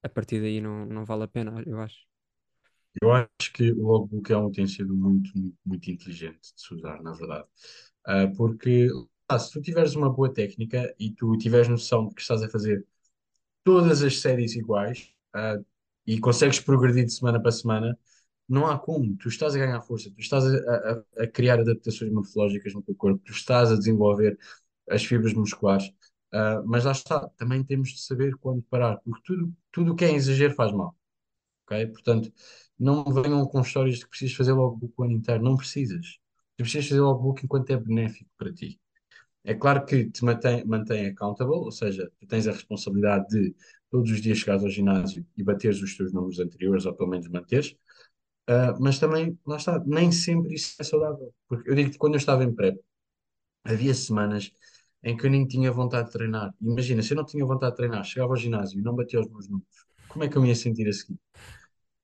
a 0.03 0.09
partir 0.09 0.41
daí 0.41 0.61
não, 0.61 0.85
não 0.85 1.05
vale 1.05 1.23
a 1.25 1.27
pena, 1.27 1.63
eu 1.67 1.79
acho. 1.81 2.07
Eu 3.01 3.11
acho 3.13 3.53
que 3.53 3.71
o 3.71 3.81
logbook 3.87 4.31
é 4.31 4.37
um 4.37 4.45
utensílio 4.47 4.93
muito, 4.95 5.31
muito, 5.37 5.57
muito 5.65 5.91
inteligente 5.91 6.39
de 6.55 6.61
se 6.61 6.73
usar, 6.73 7.01
na 7.01 7.13
verdade. 7.13 7.47
Ah, 8.05 8.27
porque 8.37 8.87
ah, 9.27 9.39
se 9.39 9.51
tu 9.51 9.61
tiveres 9.61 9.95
uma 9.95 10.09
boa 10.11 10.33
técnica 10.33 10.93
e 10.99 11.11
tu 11.11 11.37
tiveres 11.37 11.67
noção 11.69 12.07
de 12.07 12.15
que 12.15 12.21
estás 12.21 12.41
a 12.43 12.49
fazer 12.49 12.85
todas 13.63 14.03
as 14.03 14.19
séries 14.21 14.55
iguais, 14.55 15.13
ah, 15.33 15.57
e 16.07 16.19
consegues 16.19 16.59
progredir 16.59 17.05
de 17.05 17.13
semana 17.13 17.41
para 17.41 17.51
semana, 17.51 17.99
não 18.49 18.67
há 18.67 18.77
como. 18.79 19.15
Tu 19.17 19.29
estás 19.29 19.55
a 19.55 19.59
ganhar 19.59 19.81
força, 19.81 20.09
tu 20.11 20.19
estás 20.21 20.45
a, 20.45 21.03
a- 21.19 21.23
a 21.23 21.27
criar 21.27 21.59
adaptações 21.59 22.11
morfológicas 22.11 22.73
no 22.73 22.81
teu 22.83 22.95
corpo, 22.95 23.21
tu 23.25 23.31
estás 23.33 23.71
a 23.71 23.75
desenvolver 23.77 24.37
as 24.89 25.03
fibras 25.05 25.33
musculares. 25.33 25.91
Ah, 26.31 26.61
mas 26.65 26.85
lá 26.85 26.91
está, 26.91 27.27
também 27.37 27.63
temos 27.63 27.89
de 27.91 28.01
saber 28.01 28.35
quando 28.37 28.61
parar, 28.63 28.97
porque 29.03 29.21
tudo, 29.25 29.53
tudo 29.71 29.95
que 29.95 30.05
é 30.05 30.13
exagero 30.13 30.53
faz 30.55 30.71
mal 30.73 30.95
ok? 31.65 31.87
Portanto, 31.87 32.31
não 32.77 33.03
venham 33.05 33.45
com 33.47 33.61
histórias 33.61 33.97
de 33.99 34.03
que 34.05 34.09
precisas 34.09 34.35
fazer 34.35 34.53
logbook 34.53 34.93
o 34.97 35.03
ano 35.03 35.13
inteiro. 35.13 35.43
Não 35.43 35.55
precisas. 35.57 36.17
Tu 36.57 36.63
precisas 36.63 36.87
fazer 36.89 37.01
logbook 37.01 37.43
enquanto 37.45 37.69
é 37.71 37.77
benéfico 37.77 38.29
para 38.37 38.53
ti. 38.53 38.79
É 39.43 39.53
claro 39.55 39.85
que 39.85 40.09
te 40.11 40.25
mantém, 40.25 40.65
mantém 40.65 41.07
accountable, 41.07 41.53
ou 41.55 41.71
seja, 41.71 42.11
tu 42.19 42.27
tens 42.27 42.47
a 42.47 42.51
responsabilidade 42.51 43.27
de 43.29 43.55
todos 43.91 44.11
os 44.11 44.21
dias 44.21 44.39
chegares 44.39 44.63
ao 44.63 44.69
ginásio 44.69 45.25
e 45.37 45.43
bateres 45.43 45.81
os 45.81 45.95
teus 45.97 46.13
números 46.13 46.39
anteriores, 46.39 46.85
ou 46.85 46.93
pelo 46.95 47.09
menos 47.09 47.27
manteres. 47.29 47.75
Ah, 48.49 48.75
mas 48.79 48.99
também, 48.99 49.37
lá 49.45 49.57
está, 49.57 49.79
nem 49.85 50.11
sempre 50.11 50.55
isso 50.55 50.75
é 50.81 50.83
saudável. 50.83 51.33
Porque 51.47 51.69
eu 51.69 51.75
digo 51.75 51.91
que 51.91 51.97
quando 51.99 52.15
eu 52.15 52.17
estava 52.19 52.43
em 52.43 52.53
prep, 52.53 52.79
havia 53.63 53.93
semanas 53.95 54.51
em 55.03 55.17
que 55.17 55.25
eu 55.27 55.31
nem 55.31 55.47
tinha 55.47 55.71
vontade 55.71 56.07
de 56.07 56.13
treinar. 56.13 56.53
Imagina, 56.61 57.03
se 57.03 57.13
eu 57.13 57.17
não 57.17 57.25
tinha 57.25 57.45
vontade 57.45 57.73
de 57.73 57.77
treinar, 57.77 58.03
chegava 58.05 58.33
ao 58.33 58.37
ginásio 58.37 58.79
e 58.79 58.83
não 58.83 58.95
batia 58.95 59.19
os 59.21 59.29
meus 59.29 59.49
números, 59.49 59.69
como 60.07 60.23
é 60.25 60.29
que 60.29 60.37
eu 60.37 60.41
me 60.43 60.49
ia 60.49 60.55
sentir 60.55 60.87
a 60.89 60.93
seguir? 60.93 61.19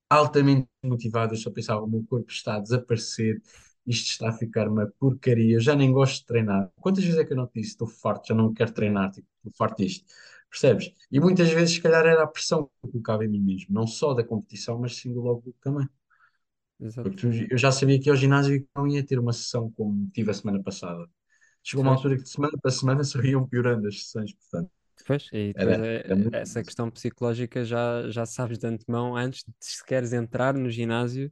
altamente 0.10 0.68
motivado, 0.84 1.34
eu 1.34 1.38
só 1.38 1.52
pensava, 1.52 1.82
o 1.84 1.88
meu 1.88 2.04
corpo 2.06 2.32
está 2.32 2.56
a 2.56 2.60
desaparecer, 2.60 3.42
isto 3.86 4.08
está 4.12 4.30
a 4.30 4.34
ficar 4.34 4.68
uma 4.68 4.88
porcaria, 5.00 5.56
eu 5.56 5.60
já 5.62 5.76
nem 5.76 5.92
gosto 5.92 6.22
de 6.22 6.26
treinar. 6.28 6.72
Quantas 6.82 7.04
vezes 7.04 7.20
é 7.20 7.26
que 7.26 7.34
eu 7.34 7.38
não 7.38 7.48
te 7.48 7.56
disse, 7.60 7.72
estou 7.72 7.88
farto, 7.88 8.28
já 8.28 8.36
não 8.36 8.54
quero 8.54 8.72
treinar, 8.74 9.12
tipo, 9.12 9.28
estou 9.38 9.52
farto 9.58 9.78
disto, 9.84 10.06
percebes? 10.50 10.92
E 11.12 11.20
muitas 11.20 11.50
vezes, 11.50 11.76
se 11.76 11.82
calhar, 11.82 12.06
era 12.06 12.24
a 12.24 12.28
pressão 12.28 12.66
que 12.66 12.88
eu 12.88 12.92
colocava 12.92 13.26
em 13.26 13.28
mim 13.30 13.40
mesmo, 13.42 13.74
não 13.74 13.88
só 13.88 14.14
da 14.14 14.24
competição, 14.24 14.80
mas 14.80 14.96
sim 14.98 15.14
do 15.14 15.22
logbook 15.22 15.58
também. 15.62 15.88
Exato. 16.80 17.12
Porque 17.12 17.48
eu 17.52 17.58
já 17.58 17.72
sabia 17.72 18.00
que 18.00 18.10
ao 18.10 18.16
ginásio 18.16 18.56
e 18.56 18.68
não 18.76 18.88
ia 18.88 19.06
ter 19.06 19.20
uma 19.20 19.34
sessão 19.34 19.72
como 19.72 20.10
tive 20.12 20.32
a 20.32 20.34
semana 20.34 20.62
passada. 20.64 21.08
Chegou 21.64 21.84
uma 21.84 21.94
altura 21.94 22.18
que 22.18 22.24
de 22.24 22.30
semana 22.30 22.58
para 22.62 22.72
semana 22.72 23.04
só 23.04 23.22
iam 23.22 23.48
piorando 23.48 23.88
as 23.88 24.04
sessões, 24.04 24.34
portanto, 24.34 24.72
pois, 25.06 25.32
e 25.32 25.54
depois 25.54 25.78
era, 25.78 25.86
era 26.10 26.16
é, 26.34 26.42
essa 26.42 26.64
questão 26.64 26.90
psicológica 26.92 27.64
já, 27.66 28.10
já 28.10 28.26
sabes 28.26 28.58
de 28.58 28.68
antemão, 28.68 29.16
antes 29.16 29.44
de 29.44 29.54
sequeres 29.62 30.14
entrar 30.14 30.54
no 30.54 30.70
ginásio, 30.70 31.32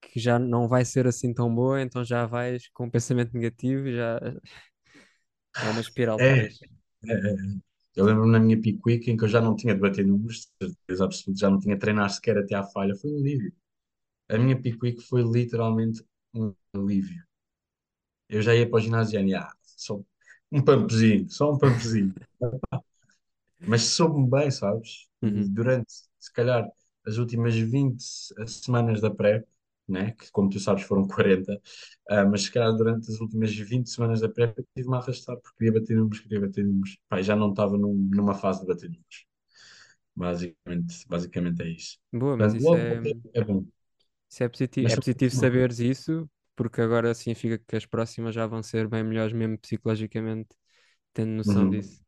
que 0.00 0.20
já 0.20 0.38
não 0.38 0.68
vai 0.68 0.84
ser 0.84 1.06
assim 1.06 1.34
tão 1.34 1.54
boa, 1.54 1.82
então 1.82 2.04
já 2.04 2.26
vais 2.26 2.68
com 2.74 2.86
um 2.86 2.90
pensamento 2.90 3.34
negativo, 3.34 3.90
já 3.92 4.20
é 5.60 5.68
uma 5.70 5.80
espiral 5.80 6.20
É, 6.20 6.24
depois. 6.36 6.60
é, 7.08 7.12
é. 7.14 7.36
Eu 7.96 8.04
lembro-me 8.06 8.32
na 8.32 8.40
minha 8.40 8.60
peak 8.60 8.80
week 8.86 9.10
em 9.10 9.16
que 9.16 9.24
eu 9.24 9.28
já 9.28 9.40
não 9.40 9.56
tinha 9.56 9.74
de 9.74 9.80
bater 9.80 10.06
números, 10.06 10.50
de 10.60 10.68
certeza 10.68 11.04
absoluta, 11.04 11.40
já 11.40 11.50
não 11.50 11.60
tinha 11.60 11.74
de 11.76 11.80
treinar 11.80 12.10
sequer 12.10 12.38
até 12.38 12.54
à 12.54 12.64
falha. 12.64 12.94
Foi 12.96 13.10
um 13.12 13.18
alívio. 13.18 13.52
A 14.28 14.38
minha 14.38 14.60
peak 14.60 14.78
week 14.82 15.00
foi 15.02 15.22
literalmente 15.22 16.04
um 16.34 16.54
alívio. 16.74 17.24
Eu 18.28 18.42
já 18.42 18.54
ia 18.54 18.68
para 18.68 18.78
o 18.78 18.80
ginásio 18.80 19.20
e 19.20 19.34
ah, 19.34 19.52
só 19.62 20.00
um 20.52 20.62
pumpzinho, 20.62 21.28
só 21.30 21.52
um 21.52 21.58
pumpzinho. 21.58 22.14
Mas 23.60 23.82
soube-me 23.82 24.28
bem, 24.30 24.50
sabes? 24.50 25.08
Uhum. 25.22 25.54
durante, 25.54 25.92
se 26.18 26.32
calhar, 26.32 26.68
as 27.06 27.16
últimas 27.18 27.54
20 27.56 28.02
semanas 28.46 29.00
da 29.00 29.10
pré, 29.14 29.44
né? 29.88 30.12
Que 30.12 30.30
como 30.32 30.48
tu 30.50 30.58
sabes 30.60 30.84
foram 30.84 31.06
40, 31.08 31.60
ah, 32.08 32.24
mas 32.24 32.42
se 32.44 32.52
calhar 32.52 32.72
durante 32.76 33.10
as 33.10 33.20
últimas 33.20 33.54
20 33.54 33.90
semanas 33.90 34.20
da 34.20 34.28
pré 34.28 34.54
eu 34.56 34.66
tive-me 34.76 34.96
a 34.96 34.98
arrastar 35.00 35.36
porque 35.38 35.56
queria 35.58 35.80
bater 35.80 35.96
números, 35.96 36.20
queria 36.20 36.40
bater 36.40 36.64
números. 36.64 36.98
Pá, 37.08 37.20
e 37.20 37.22
já 37.24 37.36
não 37.36 37.50
estava 37.50 37.76
num- 37.78 38.08
numa 38.14 38.34
fase 38.34 38.60
de 38.62 38.66
bater 38.66 38.88
números. 38.90 39.26
Basicamente, 40.16 41.06
basicamente 41.08 41.62
é 41.62 41.68
isso. 41.70 41.98
Boa, 42.12 42.36
mas 42.36 42.54
Portanto, 42.54 42.60
isso 42.60 42.74
logo 42.74 42.86
é, 43.04 43.12
é 43.34 43.44
bom, 43.44 43.64
isso 44.30 44.42
é 44.44 44.48
positivo. 44.48 44.86
mas 44.86 44.92
É 44.92 44.96
positivo 44.96 45.32
saberes 45.34 45.78
isso, 45.78 46.30
porque 46.56 46.80
agora 46.80 47.14
significa 47.14 47.58
que 47.58 47.76
as 47.76 47.86
próximas 47.86 48.34
já 48.34 48.46
vão 48.46 48.62
ser 48.62 48.88
bem 48.88 49.02
melhores, 49.04 49.32
mesmo 49.32 49.58
psicologicamente, 49.58 50.50
tendo 51.14 51.30
noção 51.32 51.68
Uhum. 51.68 51.70
disso. 51.70 52.02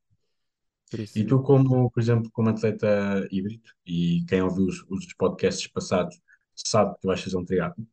Por 0.90 1.00
E 1.14 1.24
isso, 1.24 1.26
tu, 1.26 1.42
como, 1.42 1.90
por 1.90 2.00
exemplo, 2.00 2.30
como 2.32 2.48
atleta 2.50 3.26
híbrido, 3.30 3.62
e 3.86 4.24
quem 4.28 4.42
ouviu 4.42 4.66
os, 4.66 4.84
os 4.88 5.12
podcasts 5.14 5.66
passados 5.66 6.20
sabe 6.54 6.94
que 6.94 7.00
tu 7.02 7.06
vais 7.08 7.20
fazer 7.22 7.36
um 7.36 7.44
triatlo, 7.44 7.86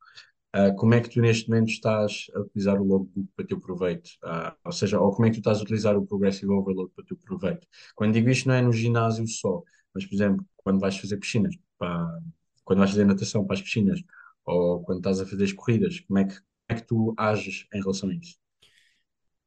ah, 0.54 0.72
como 0.74 0.94
é 0.96 1.02
que 1.02 1.10
tu 1.10 1.22
neste 1.22 1.50
momento 1.50 1.70
estás 1.70 2.28
a 2.36 2.42
utilizar 2.42 2.82
o 2.82 2.86
logbook 2.86 3.30
para 3.36 3.48
teu 3.48 3.60
proveito? 3.62 4.12
Ah, 4.24 4.56
ou 4.66 4.72
seja, 4.74 5.00
ou 5.02 5.12
como 5.14 5.28
é 5.28 5.30
que 5.32 5.38
tu 5.38 5.40
estás 5.40 5.60
a 5.60 5.64
utilizar 5.64 5.98
o 5.98 6.06
Progressive 6.08 6.52
Overload 6.54 6.92
para 6.96 7.06
teu 7.06 7.18
proveito? 7.18 7.68
Quando 7.96 8.14
digo 8.14 8.30
isto, 8.30 8.48
não 8.50 8.56
é 8.56 8.62
no 8.62 8.74
ginásio 8.74 9.28
só, 9.28 9.64
mas, 9.94 10.06
por 10.06 10.16
exemplo, 10.16 10.46
quando 10.58 10.80
vais 10.82 10.98
fazer 10.98 11.18
piscinas, 11.18 11.56
para, 11.78 12.20
quando 12.64 12.80
vais 12.80 12.92
fazer 12.92 13.06
natação 13.06 13.46
para 13.46 13.56
as 13.56 13.62
piscinas, 13.62 14.02
ou 14.46 14.84
quando 14.84 15.00
estás 15.00 15.22
a 15.22 15.26
fazer 15.26 15.44
as 15.46 15.54
corridas, 15.54 16.00
como 16.02 16.20
é 16.20 16.26
que, 16.26 16.36
como 16.36 16.46
é 16.70 16.76
que 16.76 16.88
tu 16.88 17.16
ages 17.18 17.68
em 17.74 17.82
relação 17.82 18.10
a 18.10 18.14
isso? 18.16 18.38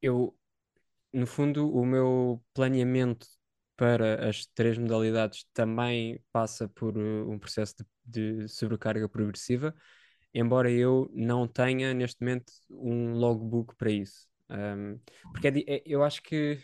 eu, 0.01 0.35
no 1.13 1.27
fundo, 1.27 1.71
o 1.73 1.85
meu 1.85 2.43
planeamento 2.53 3.27
para 3.77 4.29
as 4.29 4.45
três 4.47 4.77
modalidades 4.77 5.45
também 5.53 6.21
passa 6.31 6.67
por 6.69 6.97
uh, 6.97 7.29
um 7.31 7.39
processo 7.39 7.75
de, 8.05 8.43
de 8.45 8.49
sobrecarga 8.49 9.09
progressiva, 9.09 9.75
embora 10.33 10.71
eu 10.71 11.09
não 11.13 11.47
tenha 11.47 11.93
neste 11.93 12.21
momento 12.21 12.53
um 12.69 13.13
logbook 13.15 13.75
para 13.77 13.91
isso. 13.91 14.27
Um, 14.49 14.99
porque 15.33 15.47
é 15.49 15.51
é- 15.77 15.83
eu 15.87 16.03
acho 16.03 16.21
que, 16.23 16.59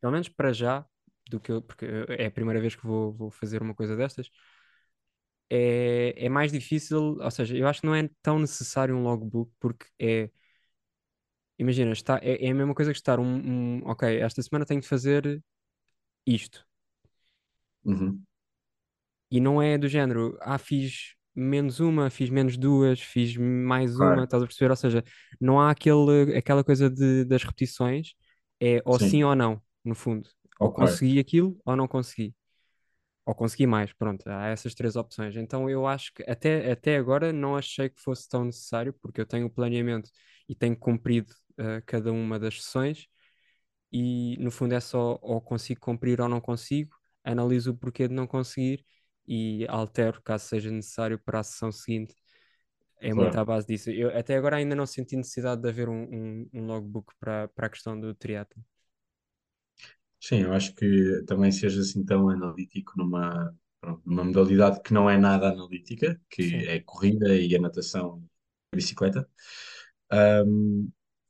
pelo 0.00 0.12
menos 0.12 0.28
para 0.28 0.52
já, 0.52 0.84
do 1.30 1.40
que 1.40 1.52
eu, 1.52 1.62
porque 1.62 1.86
é 2.08 2.26
a 2.26 2.30
primeira 2.30 2.60
vez 2.60 2.74
que 2.74 2.86
vou, 2.86 3.12
vou 3.12 3.30
fazer 3.30 3.62
uma 3.62 3.74
coisa 3.74 3.96
destas, 3.96 4.30
é, 5.50 6.14
é 6.16 6.28
mais 6.28 6.52
difícil, 6.52 7.18
ou 7.20 7.30
seja, 7.30 7.56
eu 7.56 7.66
acho 7.66 7.80
que 7.80 7.86
não 7.86 7.94
é 7.94 8.08
tão 8.22 8.38
necessário 8.38 8.94
um 8.96 9.02
logbook, 9.02 9.52
porque 9.58 9.86
é, 9.98 10.30
imagina, 11.58 11.92
está, 11.92 12.18
é, 12.22 12.46
é 12.46 12.50
a 12.50 12.54
mesma 12.54 12.74
coisa 12.74 12.92
que 12.92 12.98
estar 12.98 13.18
um, 13.18 13.24
um, 13.24 13.82
ok, 13.84 14.18
esta 14.20 14.42
semana 14.42 14.66
tenho 14.66 14.80
de 14.80 14.88
fazer 14.88 15.42
isto. 16.26 16.66
Uhum. 17.84 18.22
E 19.30 19.40
não 19.40 19.60
é 19.60 19.76
do 19.76 19.88
género, 19.88 20.38
ah, 20.40 20.58
fiz 20.58 21.14
menos 21.34 21.80
uma, 21.80 22.10
fiz 22.10 22.30
menos 22.30 22.56
duas, 22.56 23.00
fiz 23.00 23.36
mais 23.36 23.96
uma, 23.96 24.12
Ok, 24.12 24.24
estás 24.24 24.42
a 24.42 24.46
perceber? 24.46 24.70
Ou 24.70 24.76
seja, 24.76 25.04
não 25.40 25.60
há 25.60 25.70
aquele, 25.70 26.36
aquela 26.36 26.64
coisa 26.64 26.90
de, 26.90 27.24
das 27.24 27.42
repetições, 27.44 28.14
é 28.60 28.82
ou 28.84 28.98
sim 28.98 29.10
sim, 29.10 29.24
ou 29.24 29.34
não, 29.34 29.60
no 29.84 29.94
fundo. 29.94 30.28
Ou 30.58 30.72
consegui 30.72 31.18
aquilo 31.18 31.60
ou 31.64 31.76
não 31.76 31.86
consegui. 31.86 32.34
Ou 33.28 33.34
consegui 33.34 33.66
mais, 33.66 33.92
pronto, 33.92 34.26
há 34.26 34.46
essas 34.46 34.74
três 34.74 34.96
opções. 34.96 35.36
Então 35.36 35.68
eu 35.68 35.86
acho 35.86 36.14
que 36.14 36.22
até, 36.22 36.72
até 36.72 36.96
agora 36.96 37.30
não 37.30 37.56
achei 37.56 37.90
que 37.90 38.00
fosse 38.00 38.26
tão 38.26 38.42
necessário, 38.42 38.94
porque 39.02 39.20
eu 39.20 39.26
tenho 39.26 39.46
o 39.46 39.50
planeamento 39.50 40.10
e 40.48 40.54
tenho 40.54 40.74
cumprido 40.74 41.34
eh, 41.58 41.82
cada 41.84 42.10
uma 42.10 42.38
das 42.38 42.62
sessões, 42.62 43.06
e 43.92 44.34
no 44.38 44.50
fundo 44.50 44.74
é 44.74 44.80
só 44.80 45.18
ou 45.20 45.42
consigo 45.42 45.78
cumprir 45.78 46.22
ou 46.22 46.28
não 46.28 46.40
consigo, 46.40 46.96
analiso 47.22 47.72
o 47.72 47.76
porquê 47.76 48.08
de 48.08 48.14
não 48.14 48.26
conseguir 48.26 48.82
e 49.26 49.66
altero 49.68 50.22
caso 50.22 50.46
seja 50.46 50.70
necessário 50.70 51.18
para 51.18 51.40
a 51.40 51.42
sessão 51.42 51.70
seguinte. 51.70 52.14
É 53.00 53.12
muito 53.12 53.32
claro. 53.32 53.40
à 53.40 53.44
base 53.44 53.66
disso. 53.66 53.90
Eu 53.90 54.08
até 54.16 54.36
agora 54.36 54.56
ainda 54.56 54.74
não 54.74 54.86
senti 54.86 55.16
necessidade 55.16 55.60
de 55.60 55.68
haver 55.68 55.90
um, 55.90 56.04
um, 56.04 56.50
um 56.54 56.66
logbook 56.66 57.12
para, 57.20 57.48
para 57.48 57.66
a 57.66 57.70
questão 57.70 58.00
do 58.00 58.14
triatlo. 58.14 58.62
Sim, 60.20 60.42
eu 60.42 60.52
acho 60.52 60.74
que 60.74 61.22
também 61.26 61.52
seja 61.52 61.80
assim 61.80 62.04
tão 62.04 62.28
analítico 62.28 62.92
numa, 62.96 63.54
pronto, 63.80 64.02
numa 64.04 64.24
modalidade 64.24 64.82
que 64.82 64.92
não 64.92 65.08
é 65.08 65.16
nada 65.16 65.48
analítica, 65.50 66.20
que 66.28 66.42
Sim. 66.50 66.66
é 66.66 66.80
corrida 66.80 67.36
e 67.36 67.54
a 67.54 67.60
natação 67.60 68.20
e 68.72 68.76
a 68.76 68.76
bicicleta. 68.76 69.28
Ahm, 70.10 70.88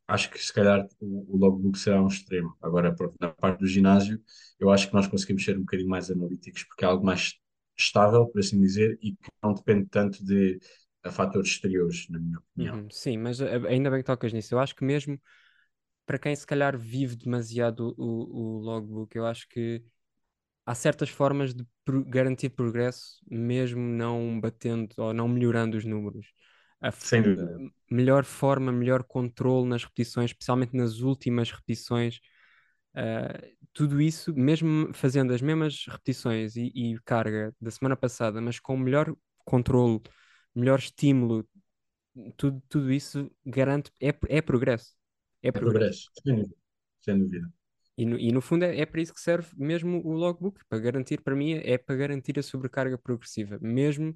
acho 0.09 0.31
que 0.31 0.39
se 0.39 0.53
calhar 0.53 0.87
o, 1.01 1.35
o 1.35 1.39
logbook 1.39 1.79
será 1.79 2.03
um 2.03 2.09
extremo. 2.09 2.57
Agora, 2.63 2.95
pronto, 2.95 3.17
na 3.21 3.31
parte 3.33 3.61
do 3.61 3.67
ginásio, 3.67 4.23
eu 4.61 4.71
acho 4.71 4.89
que 4.89 4.95
nós 4.95 5.07
conseguimos 5.09 5.45
ser 5.45 5.57
um 5.57 5.61
bocadinho 5.63 5.89
mais 5.91 6.11
analíticos, 6.11 6.65
porque 6.65 6.85
é 6.85 6.89
algo 6.89 7.05
mais 7.07 7.35
estável, 7.79 8.27
por 8.29 8.41
assim 8.41 8.61
dizer, 8.61 8.99
e 9.03 9.13
que 9.17 9.31
não 9.43 9.55
depende 9.55 9.87
tanto 9.91 10.25
de 10.25 10.59
a 11.05 11.11
fatores 11.13 11.51
exteriores, 11.51 12.09
na 12.11 12.19
minha 12.21 12.39
opinião. 12.39 12.79
Uhum, 12.79 12.91
sim, 12.91 13.17
mas 13.17 13.41
eh, 13.41 13.55
ainda 13.69 13.89
bem 13.91 14.01
que 14.01 14.07
tocas 14.07 14.33
nisso. 14.33 14.55
Eu 14.55 14.59
acho 14.59 14.75
que 14.75 14.85
mesmo 14.85 15.21
para 16.09 16.19
quem 16.21 16.37
se 16.37 16.47
calhar 16.49 16.79
vive 16.79 17.17
demasiado 17.17 17.95
o, 17.99 18.59
o, 18.59 18.61
logbook, 18.61 19.17
eu 19.17 19.27
acho 19.27 19.49
que 19.51 19.85
há 20.67 20.75
certas 20.75 21.11
formas 21.11 21.55
de 21.55 21.67
pro- 21.85 22.05
garantir 22.05 22.51
progresso, 22.51 23.21
mesmo 23.31 23.81
não 23.81 24.41
batendo 24.41 24.95
ou 24.99 25.15
não 25.15 25.29
melhorando 25.29 25.77
os 25.79 25.85
números. 25.87 26.27
A 26.81 26.93
Sem 27.01 27.23
dúvida. 27.23 27.63
melhor 27.91 28.25
forma, 28.25 28.73
melhor 28.73 29.03
controle 29.05 29.69
nas 29.69 29.83
repetições, 29.85 30.31
especialmente 30.31 30.77
nas 30.77 31.01
últimas 31.01 31.51
repetições, 31.51 32.21
ah, 32.95 33.39
tudo 33.73 34.01
isso, 34.01 34.35
mesmo 34.35 34.93
fazendo 34.95 35.33
as 35.35 35.43
mesmas 35.43 35.85
repetições 35.89 36.57
e, 36.57 36.73
e 36.75 36.99
carga 37.05 37.55
da 37.61 37.71
semana 37.71 37.97
passada, 37.97 38.41
mas 38.41 38.59
com 38.61 38.77
melhor 38.77 39.15
controle, 39.45 40.01
melhor 40.55 40.79
estímulo, 40.79 41.49
tudo, 42.37 42.63
tudo 42.69 42.93
isso 42.93 43.31
garante, 43.47 43.93
é, 44.03 44.15
é 44.31 44.43
progresso. 44.43 44.98
É 45.43 45.51
É 45.53 45.61
progresso. 45.61 46.11
progresso. 46.25 46.55
Sem 47.01 47.19
dúvida. 47.19 47.49
E 47.97 48.07
no, 48.07 48.17
e 48.19 48.31
no 48.33 48.41
fundo 48.41 48.65
é, 48.65 48.81
é 48.81 48.87
para 48.87 49.01
isso 49.01 49.13
que 49.15 49.21
serve 49.21 49.49
mesmo 49.57 50.01
o 50.07 50.13
logbook, 50.13 50.65
para 50.69 50.79
garantir, 50.79 51.21
para 51.23 51.35
mim, 51.35 51.55
é 51.55 51.77
para 51.77 51.97
garantir 51.97 52.39
a 52.39 52.43
sobrecarga 52.43 52.97
progressiva. 52.97 53.59
Mesmo 53.61 54.15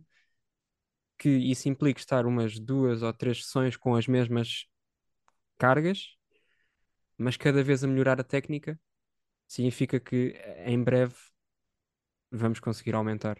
que 1.18 1.28
isso 1.28 1.68
implique 1.68 2.00
estar 2.00 2.26
umas 2.26 2.58
duas 2.58 3.02
ou 3.02 3.12
três 3.12 3.44
sessões 3.44 3.76
com 3.76 3.94
as 3.94 4.06
mesmas 4.06 4.66
cargas, 5.58 6.16
mas 7.18 7.36
cada 7.36 7.62
vez 7.62 7.82
a 7.84 7.86
melhorar 7.88 8.20
a 8.20 8.24
técnica, 8.24 8.78
significa 9.48 10.00
que 10.00 10.34
eh, 10.36 10.72
em 10.72 10.82
breve 10.82 11.14
vamos 12.32 12.58
conseguir 12.60 12.94
aumentar. 12.96 13.38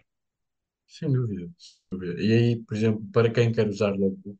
Sem 0.87 1.11
dúvida. 1.11 1.49
Sem 1.57 1.77
dúvida. 1.91 2.21
E 2.21 2.33
aí, 2.33 2.63
por 2.63 2.75
exemplo, 2.77 3.05
para 3.11 3.31
quem 3.31 3.51
quer 3.51 3.67
usar 3.67 3.91
logbook, 3.95 4.37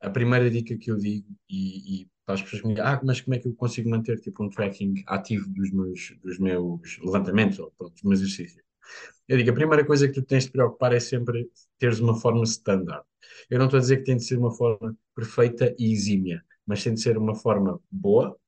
a 0.00 0.10
primeira 0.10 0.50
dica 0.50 0.76
que 0.78 0.90
eu 0.90 0.96
digo, 0.98 1.28
e, 1.48 2.02
e 2.04 2.10
as 2.34 2.42
pessoas 2.42 2.62
me 2.62 2.74
dizem, 2.74 2.84
ah, 2.86 3.00
mas 3.04 3.20
como 3.20 3.34
é 3.34 3.38
que 3.38 3.48
eu 3.48 3.54
consigo 3.54 3.90
manter 3.90 4.20
tipo 4.20 4.44
um 4.44 4.50
tracking 4.50 5.02
ativo 5.06 5.48
dos 5.50 5.70
meus, 5.70 6.16
dos 6.22 6.38
meus 6.38 6.98
levantamentos 6.98 7.58
ou 7.58 7.70
pronto, 7.76 7.94
dos 7.94 8.02
meus 8.02 8.20
exercícios? 8.20 8.62
Eu 9.28 9.36
digo, 9.36 9.50
a 9.50 9.54
primeira 9.54 9.84
coisa 9.84 10.08
que 10.08 10.14
tu 10.14 10.22
tens 10.22 10.44
de 10.44 10.50
preocupar 10.50 10.92
é 10.92 11.00
sempre 11.00 11.50
teres 11.78 12.00
uma 12.00 12.18
forma 12.18 12.42
standard. 12.44 13.04
Eu 13.50 13.58
não 13.58 13.66
estou 13.66 13.78
a 13.78 13.80
dizer 13.80 13.98
que 13.98 14.04
tem 14.04 14.16
de 14.16 14.24
ser 14.24 14.38
uma 14.38 14.50
forma 14.50 14.96
perfeita 15.14 15.74
e 15.78 15.92
exímia, 15.92 16.42
mas 16.66 16.82
tem 16.82 16.94
de 16.94 17.00
ser 17.00 17.18
uma 17.18 17.34
forma 17.34 17.80
boa 17.90 18.38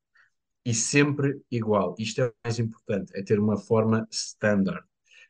e 0.65 0.75
sempre 0.75 1.41
igual. 1.51 1.95
Isto 1.99 2.23
é 2.23 2.29
o 2.29 2.35
mais 2.45 2.59
importante, 2.59 3.13
é 3.15 3.23
ter 3.23 3.39
uma 3.39 3.57
forma 3.57 4.07
standard. 4.11 4.85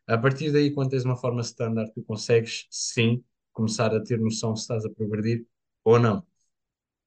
A 0.06 0.18
partir 0.18 0.52
daí, 0.52 0.72
quando 0.72 0.90
tens 0.90 1.04
uma 1.04 1.16
forma 1.16 1.40
standard, 1.40 1.92
tu 1.92 2.02
consegues 2.02 2.66
sim 2.70 3.24
começar 3.52 3.94
a 3.94 4.02
ter 4.02 4.18
noção 4.18 4.56
se 4.56 4.62
estás 4.62 4.84
a 4.84 4.90
progredir 4.90 5.46
ou 5.84 5.98
não. 5.98 6.24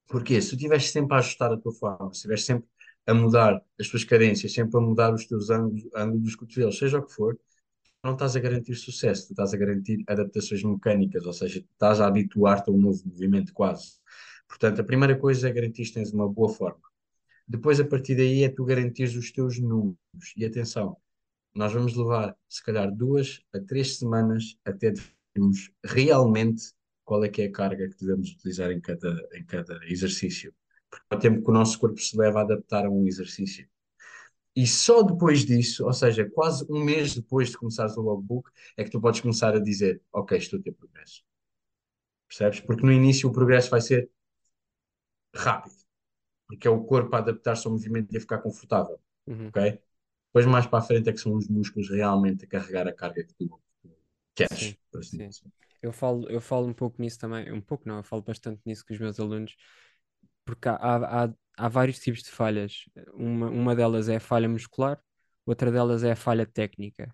Porque 0.07 0.41
se 0.41 0.50
tu 0.50 0.55
estiveres 0.55 0.89
sempre 0.91 1.15
a 1.15 1.19
ajustar 1.19 1.51
a 1.51 1.57
tua 1.57 1.74
forma, 1.74 2.13
se 2.13 2.17
estiveres 2.17 2.45
sempre 2.45 2.67
a 3.05 3.13
mudar 3.13 3.62
as 3.79 3.88
tuas 3.88 4.03
cadências, 4.03 4.53
sempre 4.53 4.77
a 4.77 4.81
mudar 4.81 5.13
os 5.13 5.25
teus 5.25 5.50
ângulos, 5.50 5.83
ângulos 5.95 6.24
dos 6.24 6.36
cotovelos, 6.36 6.77
seja 6.77 7.00
o 7.00 7.05
que 7.05 7.13
for, 7.13 7.38
não 8.03 8.13
estás 8.13 8.36
a 8.36 8.39
garantir 8.39 8.75
sucesso, 8.75 9.27
tu 9.27 9.31
estás 9.31 9.53
a 9.53 9.57
garantir 9.57 10.03
adaptações 10.07 10.63
mecânicas, 10.63 11.25
ou 11.25 11.33
seja, 11.33 11.60
estás 11.60 12.01
a 12.01 12.07
habituar-te 12.07 12.69
a 12.69 12.74
um 12.74 12.79
novo 12.79 13.01
movimento 13.05 13.53
quase. 13.53 13.93
Portanto, 14.48 14.81
a 14.81 14.83
primeira 14.83 15.17
coisa 15.17 15.48
é 15.48 15.53
garantir 15.53 15.86
que 15.86 15.93
tens 15.93 16.12
uma 16.12 16.27
boa 16.27 16.50
forma. 16.50 16.81
Depois, 17.48 17.79
a 17.79 17.86
partir 17.86 18.15
daí, 18.15 18.43
é 18.43 18.50
tu 18.50 18.63
garantires 18.65 19.15
os 19.15 19.31
teus 19.31 19.60
números. 19.60 19.98
E 20.36 20.45
atenção, 20.45 20.98
nós 21.55 21.74
vamos 21.74 21.95
levar, 21.95 22.36
se 22.50 22.63
calhar, 22.63 22.93
duas 22.93 23.41
a 23.53 23.60
três 23.60 23.98
semanas 23.98 24.57
até 24.65 24.91
definirmos 24.91 25.72
realmente 25.83 26.74
qual 27.05 27.24
é 27.24 27.29
que 27.29 27.41
é 27.41 27.45
a 27.45 27.51
carga 27.51 27.89
que 27.89 27.98
devemos 28.00 28.31
utilizar 28.31 28.72
em 28.72 28.81
cada, 28.81 29.15
em 29.33 29.45
cada 29.45 29.79
exercício. 29.86 30.53
Porque 30.89 31.15
o 31.15 31.19
tempo 31.19 31.43
que 31.43 31.50
o 31.50 31.53
nosso 31.53 31.79
corpo 31.79 32.00
se 32.00 32.17
leva 32.17 32.39
a 32.39 32.41
adaptar 32.43 32.86
a 32.86 32.89
um 32.89 33.07
exercício. 33.07 33.67
E 34.55 34.67
só 34.67 35.03
depois 35.03 35.45
disso, 35.45 35.86
ou 35.86 35.93
seja, 35.93 36.29
quase 36.29 36.65
um 36.69 36.83
mês 36.83 37.15
depois 37.15 37.50
de 37.51 37.57
começares 37.57 37.98
o 37.98 38.01
logbook, 38.01 38.50
é 38.77 38.83
que 38.83 38.89
tu 38.91 39.01
podes 39.01 39.22
começar 39.22 39.55
a 39.55 39.60
dizer, 39.60 40.01
ok, 40.13 40.38
estou 40.38 40.60
a 40.60 40.63
ter 40.63 40.72
progresso. 40.74 41.24
Percebes? 42.27 42.60
Porque 42.60 42.86
no 42.86 42.91
início 42.91 43.29
o 43.29 43.31
progresso 43.31 43.69
vai 43.69 43.79
ser 43.81 44.10
rápido, 45.36 45.75
porque 46.48 46.67
é 46.67 46.72
o 46.72 46.83
corpo 46.86 47.15
a 47.15 47.19
adaptar-se 47.19 47.67
ao 47.67 47.73
movimento 47.73 48.13
e 48.13 48.17
a 48.17 48.21
ficar 48.21 48.39
confortável, 48.39 48.99
Uhum. 49.28 49.54
ok? 49.54 49.80
Depois 50.28 50.45
mais 50.47 50.67
para 50.67 50.80
a 50.80 50.84
frente 50.84 51.10
é 51.10 51.13
que 51.13 51.19
são 51.19 51.36
os 51.36 51.47
músculos 51.49 51.89
realmente 51.89 52.45
a 52.45 52.49
carregar 52.49 52.88
a 52.88 52.93
carga 52.93 53.23
que 53.25 53.34
tu 53.36 53.62
queres, 54.36 54.78
Sim, 54.78 54.78
assim 54.97 55.25
sim. 55.32 55.51
Eu 55.84 55.91
falo, 55.91 56.28
eu 56.30 56.39
falo 56.39 56.65
um 56.65 56.74
pouco 56.74 57.02
nisso 57.02 57.19
também, 57.19 57.52
um 57.52 57.60
pouco 57.60 57.88
não, 57.88 57.98
eu 57.98 58.04
falo 58.04 58.22
bastante 58.22 58.62
nisso 58.65 58.86
com 58.86 58.93
os 58.93 59.00
meus 59.00 59.19
alunos, 59.19 59.54
porque 60.46 60.69
há, 60.69 60.76
há, 60.76 61.26
há, 61.26 61.34
há 61.58 61.67
vários 61.67 62.00
tipos 62.00 62.24
de 62.24 62.32
falhas. 62.32 62.86
Uma, 63.13 63.50
uma 63.50 63.76
delas 63.76 64.08
é 64.08 64.15
a 64.15 64.19
falha 64.22 64.48
muscular, 64.48 64.98
outra 65.46 65.69
delas 65.69 66.02
é 66.06 66.13
a 66.13 66.15
falha 66.15 66.46
técnica. 66.46 67.13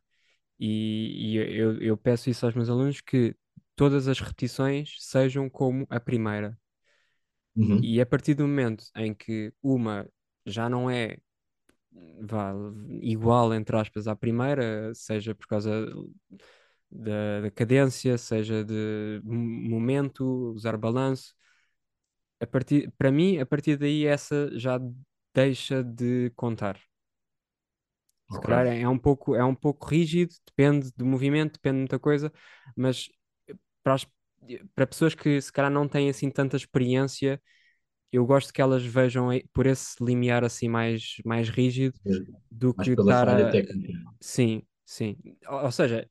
E, 0.60 1.34
e 1.34 1.36
eu, 1.38 1.82
eu 1.82 1.98
peço 1.98 2.30
isso 2.30 2.46
aos 2.46 2.54
meus 2.54 2.70
alunos 2.70 3.02
que 3.02 3.36
todas 3.76 4.08
as 4.08 4.20
repetições 4.20 4.98
sejam 5.00 5.50
como 5.50 5.88
a 5.90 6.00
primeira. 6.00 6.56
Uhum. 7.56 7.80
E 7.84 8.00
a 8.00 8.06
partir 8.06 8.36
do 8.36 8.48
momento 8.48 8.84
em 8.96 9.16
que 9.16 9.52
uma 9.64 10.08
já 10.46 10.70
não 10.70 10.92
é 10.92 11.18
vá, 12.22 12.54
igual, 13.02 13.52
entre 13.54 13.76
aspas, 13.76 14.08
à 14.08 14.16
primeira, 14.16 14.94
seja 14.94 15.34
por 15.34 15.48
causa 15.48 15.88
da, 16.92 17.42
da 17.42 17.52
cadência, 17.52 18.18
seja 18.18 18.64
de 18.64 19.22
mo- 19.24 19.70
momento, 19.70 20.26
usar 20.54 20.78
balanço, 20.78 21.34
a 22.40 22.48
partir, 22.48 22.92
para 22.98 23.12
mim, 23.12 23.38
a 23.40 23.46
partir 23.46 23.78
daí 23.78 24.06
essa 24.06 24.50
já 24.58 24.80
deixa 25.34 25.84
de 25.84 26.32
contar. 26.36 26.80
Se 28.30 28.40
Ok. 28.40 28.50
calhar 28.50 28.66
é 28.68 28.88
um 28.88 28.98
pouco, 28.98 29.36
é 29.36 29.44
um 29.44 29.56
pouco 29.56 29.88
rígido, 29.88 30.34
depende 30.46 30.92
do 30.96 31.06
movimento, 31.06 31.54
depende 31.54 31.76
de 31.78 31.80
muita 31.82 32.00
coisa, 32.00 32.32
mas 32.76 33.10
para, 33.84 33.96
as- 33.96 34.08
para 34.76 34.88
pessoas 34.88 35.16
que 35.16 35.42
se 35.42 35.52
calhar 35.54 35.72
não 35.72 35.88
têm 35.88 36.10
assim 36.10 36.30
tanta 36.32 36.58
experiência, 36.58 37.42
eu 38.12 38.26
gosto 38.26 38.54
que 38.54 38.62
elas 38.62 38.84
vejam 38.86 39.30
por 39.54 39.68
esse 39.68 40.04
limiar 40.04 40.44
assim 40.46 40.70
mais, 40.70 41.18
mais 41.26 41.50
rígido 41.50 42.00
do 42.52 42.74
Mas 42.76 42.90
que 42.90 42.92
estar 42.92 43.30
a. 43.30 43.56
técnica. 43.56 43.94
Sim, 44.22 44.64
sim. 44.86 45.18
Ou, 45.48 45.66
ou 45.66 45.72
seja, 45.72 46.10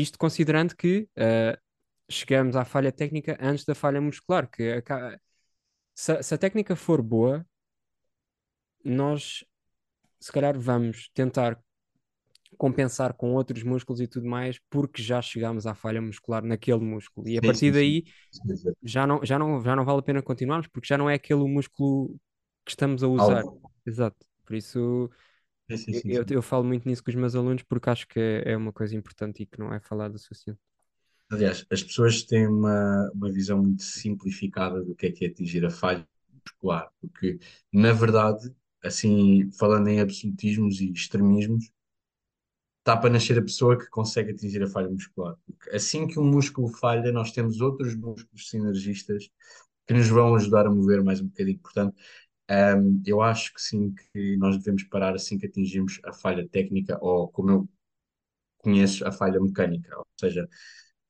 isto 0.00 0.18
considerando 0.18 0.76
que 0.76 1.08
eh, 1.16 1.58
chegamos 2.10 2.56
à 2.56 2.64
falha 2.64 2.92
técnica 2.92 3.36
antes 3.40 3.64
da 3.64 3.74
falha 3.74 4.00
muscular, 4.00 4.48
que 4.50 4.72
aca- 4.72 5.20
se, 5.94 6.12
a- 6.12 6.22
se 6.24 6.34
a 6.34 6.38
técnica 6.38 6.76
for 6.76 7.02
boa, 7.02 7.46
nós 8.84 9.44
se 10.20 10.32
calhar 10.32 10.58
vamos 10.58 11.10
tentar 11.14 11.60
compensar 12.58 13.12
com 13.14 13.34
outros 13.34 13.62
músculos 13.62 14.00
e 14.00 14.06
tudo 14.08 14.26
mais, 14.28 14.58
porque 14.70 15.02
já 15.02 15.20
chegamos 15.22 15.66
à 15.66 15.74
falha 15.74 16.00
muscular 16.02 16.42
naquele 16.44 16.80
músculo. 16.80 17.28
E 17.28 17.38
a 17.38 17.42
Sim, 17.42 17.42
partir 17.42 17.72
sim, 17.72 17.72
sim. 17.72 17.92
daí 17.92 18.04
Sim, 18.30 18.74
já 18.82 19.06
não, 19.06 19.20
já 19.24 19.38
não, 19.38 19.62
já 19.64 19.76
não 19.76 19.84
vale 19.84 20.00
a 20.00 20.02
pena 20.02 20.22
continuarmos, 20.22 20.68
porque 20.68 20.88
já 20.88 20.98
não 20.98 21.10
é 21.10 21.14
aquele 21.14 21.44
músculo 21.48 22.16
que 22.64 22.72
estamos 22.72 23.02
a 23.02 23.08
usar. 23.08 23.46
Algo. 23.46 23.70
Exato. 23.86 24.26
Por 24.46 24.56
isso 24.56 25.10
Sim, 25.68 25.76
sim, 25.76 25.92
eu, 25.92 26.00
sim, 26.00 26.12
eu, 26.12 26.24
sim. 26.26 26.34
eu 26.34 26.42
falo 26.42 26.64
muito 26.64 26.88
nisso 26.88 27.02
com 27.02 27.10
os 27.10 27.16
meus 27.16 27.34
alunos, 27.34 27.62
porque 27.62 27.90
acho 27.90 28.06
que 28.06 28.20
é, 28.20 28.52
é 28.52 28.56
uma 28.56 28.72
coisa 28.72 28.94
importante 28.94 29.42
e 29.42 29.46
que 29.46 29.58
não 29.58 29.72
é 29.72 29.80
falado 29.80 30.14
o 30.14 30.18
suficiente. 30.18 30.60
Aliás, 31.30 31.66
as 31.70 31.82
pessoas 31.82 32.22
têm 32.22 32.46
uma, 32.46 33.10
uma 33.12 33.32
visão 33.32 33.60
muito 33.60 33.82
simplificada 33.82 34.82
do 34.82 34.94
que 34.94 35.06
é 35.06 35.12
que 35.12 35.24
é 35.24 35.28
atingir 35.28 35.64
a 35.64 35.70
falha 35.70 36.06
muscular, 36.44 36.88
porque, 37.00 37.38
na 37.72 37.92
verdade, 37.92 38.54
assim, 38.82 39.50
falando 39.58 39.88
em 39.88 40.00
absolutismos 40.00 40.80
e 40.80 40.92
extremismos, 40.92 41.68
está 42.78 42.96
para 42.96 43.10
nascer 43.10 43.36
a 43.38 43.42
pessoa 43.42 43.76
que 43.76 43.88
consegue 43.88 44.30
atingir 44.30 44.62
a 44.62 44.68
falha 44.68 44.88
muscular. 44.88 45.36
Porque 45.44 45.70
assim 45.74 46.06
que 46.06 46.20
um 46.20 46.24
músculo 46.24 46.68
falha, 46.68 47.10
nós 47.10 47.32
temos 47.32 47.60
outros 47.60 47.96
músculos 47.96 48.48
sinergistas 48.48 49.28
que 49.86 49.94
nos 49.94 50.08
vão 50.08 50.34
ajudar 50.36 50.66
a 50.66 50.70
mover 50.70 51.02
mais 51.02 51.20
um 51.20 51.26
bocadinho. 51.26 51.58
Portanto, 51.58 51.96
hum, 52.50 53.02
eu 53.06 53.20
acho 53.22 53.52
que 53.54 53.60
sim, 53.60 53.94
que 54.12 54.36
nós 54.36 54.56
devemos 54.58 54.84
parar 54.84 55.14
assim 55.14 55.38
que 55.38 55.46
atingimos 55.46 56.00
a 56.04 56.12
falha 56.12 56.48
técnica, 56.48 56.98
ou 57.00 57.28
como 57.28 57.50
eu 57.50 57.68
conheço, 58.58 59.06
a 59.06 59.12
falha 59.12 59.40
mecânica. 59.40 59.96
Ou 59.98 60.06
seja, 60.18 60.48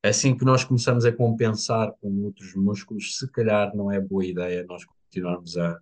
assim 0.03 0.37
que 0.37 0.45
nós 0.45 0.63
começamos 0.63 1.05
a 1.05 1.11
compensar 1.13 1.91
com 2.01 2.09
outros 2.25 2.55
músculos, 2.55 3.17
se 3.19 3.31
calhar 3.31 3.75
não 3.75 3.91
é 3.91 3.99
boa 4.01 4.25
ideia 4.25 4.65
nós 4.67 4.85
continuarmos 4.85 5.57
a, 5.57 5.79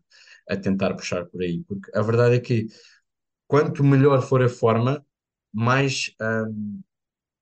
a 0.50 0.58
tentar 0.58 0.96
puxar 0.96 1.26
por 1.28 1.42
aí. 1.44 1.64
Porque 1.66 1.92
a 1.98 2.02
verdade 2.02 2.36
é 2.38 2.40
que 2.40 2.68
quanto 3.48 3.84
melhor 3.84 4.22
for 4.22 4.42
a 4.44 4.50
forma, 4.50 5.06
mais, 5.54 6.12
hum, 6.22 6.82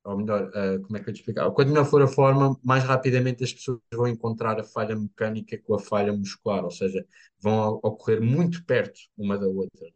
ou 0.03 0.17
melhor, 0.17 0.51
ah, 0.55 0.79
como 0.83 0.97
é 0.97 1.03
que 1.03 1.09
eu 1.09 1.13
te 1.13 1.19
explicar? 1.19 1.49
Quanto 1.51 1.69
melhor 1.69 1.85
for 1.85 2.01
a 2.01 2.07
forma, 2.07 2.59
mais 2.63 2.83
rapidamente 2.83 3.43
as 3.43 3.53
pessoas 3.53 3.79
vão 3.93 4.07
encontrar 4.07 4.59
a 4.59 4.63
falha 4.63 4.95
mecânica 4.95 5.57
com 5.63 5.75
a 5.75 5.79
falha 5.79 6.13
muscular, 6.13 6.63
ou 6.63 6.71
seja, 6.71 7.05
vão 7.39 7.79
ocorrer 7.83 8.21
muito 8.21 8.65
perto 8.65 8.99
uma 9.17 9.37
da 9.37 9.47
outra. 9.47 9.87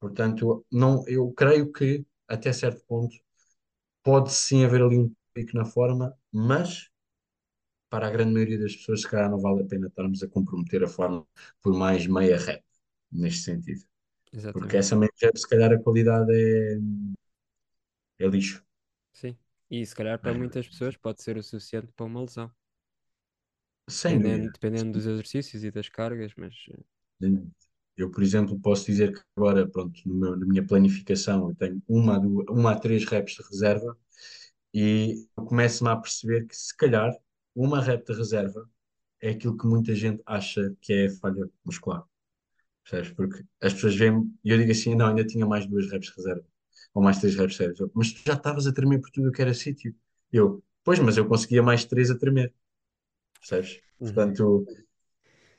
Portanto, 0.00 0.64
não, 0.72 1.04
eu 1.08 1.32
creio 1.32 1.72
que 1.72 2.06
até 2.28 2.52
certo 2.52 2.84
ponto 2.86 3.16
pode 4.02 4.32
sim 4.32 4.64
haver 4.64 4.82
ali 4.82 4.98
um 4.98 5.12
pico 5.34 5.56
na 5.56 5.64
forma, 5.66 6.14
mas 6.32 6.90
para 7.90 8.06
a 8.08 8.10
grande 8.10 8.32
maioria 8.34 8.58
das 8.58 8.74
pessoas, 8.76 9.02
se 9.02 9.08
calhar 9.08 9.30
não 9.30 9.40
vale 9.40 9.62
a 9.62 9.66
pena 9.66 9.86
estarmos 9.88 10.22
a 10.22 10.28
comprometer 10.28 10.82
a 10.84 10.88
forma 10.88 11.26
por 11.62 11.72
mais 11.74 12.06
meia 12.06 12.38
rep, 12.38 12.62
neste 13.12 13.42
sentido. 13.44 13.84
Porque 14.52 14.76
Exatamente. 14.76 14.78
essa 14.78 14.96
meia 14.96 15.12
rep, 15.22 15.38
se 15.38 15.48
calhar 15.48 15.72
a 15.72 15.80
qualidade 15.82 16.32
é 16.34 16.78
é 18.18 18.26
lixo. 18.28 18.65
Sim. 19.16 19.36
E 19.70 19.84
se 19.84 19.94
calhar 19.96 20.16
para 20.20 20.32
muitas 20.34 20.68
pessoas 20.68 20.96
pode 20.96 21.20
ser 21.22 21.36
o 21.36 21.42
suficiente 21.42 21.90
para 21.92 22.06
uma 22.06 22.20
lesão, 22.20 22.52
sem 23.88 24.20
dependendo, 24.20 24.50
dependendo 24.50 24.92
dos 24.92 25.06
exercícios 25.06 25.62
e 25.64 25.70
das 25.70 25.88
cargas, 25.88 26.32
mas 26.36 26.54
eh, 26.70 26.82
Eu, 27.96 28.10
por 28.10 28.22
exemplo, 28.22 28.58
posso 28.60 28.86
dizer 28.86 29.12
que 29.14 29.20
agora, 29.36 29.66
pronto, 29.68 30.00
meu- 30.06 30.36
na 30.36 30.46
minha 30.46 30.66
planificação, 30.66 31.48
eu 31.50 31.54
tenho 31.56 31.82
uma 31.88 32.16
a, 32.16 32.18
duas, 32.18 32.46
uma 32.50 32.72
a 32.72 32.78
três 32.78 33.04
reps 33.06 33.34
de 33.36 33.42
reserva 33.42 33.96
e 34.74 35.28
começo-me 35.36 35.90
a 35.90 35.96
perceber 35.96 36.46
que, 36.46 36.56
se 36.56 36.76
calhar, 36.76 37.12
uma 37.54 37.80
rep 37.82 38.06
de 38.06 38.14
reserva 38.18 38.68
é 39.22 39.30
aquilo 39.30 39.56
que 39.58 39.66
muita 39.66 39.94
gente 39.94 40.22
acha 40.26 40.74
que 40.82 40.92
é 40.92 41.10
falha 41.10 41.50
muscular. 41.64 42.04
Percebes? 42.84 43.12
Porque 43.14 43.44
as 43.62 43.74
pessoas 43.74 43.96
veem 43.96 44.32
e 44.44 44.50
eu 44.50 44.58
digo 44.58 44.72
assim: 44.72 44.94
não, 44.96 45.08
ainda 45.08 45.26
tinha 45.26 45.46
mais 45.46 45.66
duas 45.66 45.90
reps 45.90 46.08
de 46.10 46.16
reserva, 46.16 46.44
ou 46.94 47.02
mais 47.02 47.18
três 47.18 47.36
reps 47.36 47.56
de 47.56 47.64
reserva. 47.64 47.90
Mas 47.94 48.12
tu 48.12 48.22
já 48.26 48.34
estavas 48.34 48.66
a 48.66 48.72
tremer 48.72 49.00
por 49.00 49.10
tudo 49.10 49.28
o 49.28 49.32
que 49.32 49.42
era 49.42 49.54
sítio. 49.54 49.94
Eu, 50.32 50.62
pois, 50.84 50.98
mas 50.98 51.16
eu 51.16 51.26
conseguia 51.28 51.62
mais 51.62 51.84
três 51.84 52.10
a 52.10 52.18
tremer. 52.18 52.54
Percebes? 53.40 53.80
uhum. 54.00 54.12
Portanto. 54.14 54.66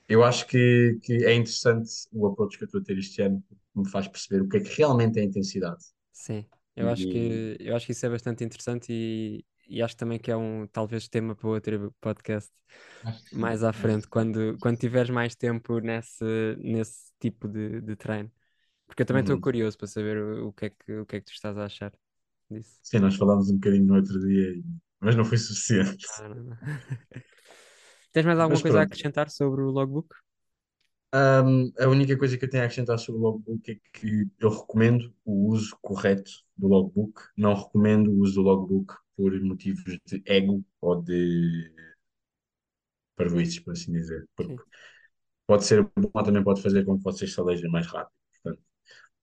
Eu 0.08 0.24
acho 0.24 0.48
que, 0.48 1.00
que 1.04 1.26
é 1.26 1.34
interessante 1.34 1.90
o 2.14 2.28
approach 2.28 2.58
que 2.58 2.64
eu 2.64 2.66
estou 2.68 2.82
a 2.82 2.84
ter 2.84 2.98
este 2.98 3.22
ano, 3.22 3.42
porque 3.48 3.80
me 3.80 3.90
faz 3.90 4.08
perceber 4.08 4.42
o 4.42 4.48
que 4.50 4.58
é 4.58 4.60
que 4.62 4.70
realmente 4.78 5.20
é 5.20 5.22
a 5.22 5.26
intensidade. 5.26 5.84
Sim. 6.12 6.46
Eu 6.76 6.90
acho 6.90 7.08
E 7.08 7.08
que 7.08 7.58
eu 7.60 7.76
acho 7.76 7.86
que 7.86 7.92
isso 7.92 8.06
é 8.06 8.10
bastante 8.10 8.44
interessante 8.44 8.88
e, 8.92 9.46
e 9.68 9.82
acho 9.82 9.98
também 9.98 10.20
que 10.20 10.32
é 10.32 10.38
um 10.38 10.68
talvez 10.68 11.08
tema 11.08 11.36
para 11.36 11.48
outro 11.50 11.94
podcast 12.00 12.52
acho 13.04 13.24
que 13.26 13.36
mais 13.36 13.64
à 13.64 13.74
acho 13.74 13.74
frente, 13.74 14.08
que 14.08 14.10
quando, 14.10 14.58
quando 14.60 14.78
tiveres 14.80 15.10
mais 15.10 15.36
tempo 15.36 15.80
nesse, 15.80 16.24
nesse 16.60 17.12
tipo 17.20 17.48
de, 17.48 17.82
de 17.82 17.96
treino. 17.96 18.32
Porque 18.88 19.04
eu 19.04 19.06
também 19.06 19.22
estou 19.22 19.38
Uhum. 19.38 19.40
curioso 19.40 19.78
para 19.78 19.88
saber 19.88 20.18
o, 20.18 20.48
o 20.50 20.54
que 20.54 20.66
é 20.68 20.70
que, 20.72 20.94
o 21.00 21.06
que 21.06 21.18
é 21.18 21.20
que 21.22 21.26
tu 21.28 21.34
estás 21.34 21.58
a 21.58 21.66
achar 21.66 21.94
disso. 22.52 22.82
Sim, 22.82 23.00
nós 23.00 23.16
falámos 23.16 23.50
um 23.50 23.56
bocadinho 23.56 23.86
no 23.86 23.96
outro 23.96 24.20
dia, 24.28 24.64
mas 25.00 25.16
não 25.16 25.26
foi 25.26 25.38
suficiente. 25.38 26.08
Não, 26.18 26.30
não, 26.30 26.44
não. 26.44 26.58
Tens 28.12 28.26
mais 28.26 28.40
alguma 28.40 28.60
Mas 28.60 28.62
coisa 28.62 28.80
a 28.80 28.84
pronto, 28.84 28.84
acrescentar 28.84 29.30
sobre 29.30 29.62
o 29.62 29.72
logbook? 29.72 30.10
Hum, 31.14 31.72
a 31.80 31.88
única 31.88 32.18
coisa 32.18 32.38
que 32.38 32.46
eu 32.46 32.50
tenho 32.50 32.64
a 32.64 32.66
acrescentar 32.66 33.00
sobre 33.00 33.20
o 33.22 33.24
logbook 33.24 33.72
é 33.72 33.76
que 33.94 34.30
eu 34.40 34.50
recomendo 34.50 35.14
o 35.26 35.48
uso 35.50 35.78
correto 35.82 36.30
do 36.58 36.68
logbook, 36.68 37.22
não 37.38 37.54
recomendo 37.56 38.12
o 38.12 38.20
uso 38.22 38.36
do 38.36 38.42
logbook 38.42 38.94
por 39.16 39.40
motivos 39.42 39.84
de 40.06 40.22
ego 40.26 40.64
ou 40.82 41.02
de 41.02 41.72
parvoíces, 43.16 43.60
por 43.60 43.74
assim 43.74 43.92
dizer, 43.92 44.28
Sim, 44.46 44.48
porque 44.48 44.64
pode 45.48 45.66
ser 45.66 45.84
bom, 45.98 46.24
também 46.24 46.44
pode 46.44 46.62
fazer 46.64 46.86
com 46.86 46.98
que 46.98 47.06
vocês 47.06 47.34
se 47.34 47.70
mais 47.70 47.88
rápido. 47.88 48.17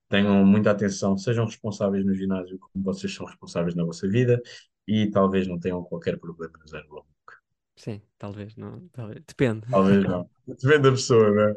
Tenham 0.08 0.44
muita 0.44 0.70
atenção, 0.70 1.16
sejam 1.18 1.44
responsáveis 1.46 2.04
no 2.04 2.14
ginásio 2.14 2.58
como 2.58 2.84
vocês 2.84 3.14
são 3.14 3.26
responsáveis 3.26 3.74
na 3.74 3.84
vossa 3.84 4.08
vida 4.08 4.40
e 4.86 5.10
talvez 5.10 5.46
não 5.48 5.58
tenham 5.58 5.82
qualquer 5.84 6.18
problema 6.18 6.54
no 6.58 6.68
zero 6.68 6.86
logo. 6.90 7.06
sim, 7.76 8.02
talvez, 8.18 8.56
não, 8.56 8.88
talvez. 8.88 9.22
Depende. 9.26 9.66
Talvez 9.70 10.04
não. 10.06 10.28
Depende 10.46 10.78
da 10.82 10.90
pessoa, 10.92 11.30
não 11.30 11.42
é? 11.50 11.54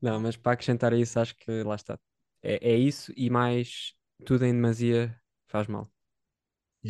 Não, 0.00 0.20
mas 0.20 0.36
para 0.36 0.52
acrescentar 0.52 0.92
a 0.92 0.96
isso, 0.96 1.18
acho 1.18 1.34
que 1.36 1.62
lá 1.62 1.74
está. 1.74 1.98
É, 2.42 2.70
é 2.72 2.76
isso 2.76 3.12
e 3.16 3.30
mais 3.30 3.94
tudo 4.24 4.44
em 4.44 4.52
demasia 4.52 5.20
faz 5.46 5.66
mal. 5.66 5.90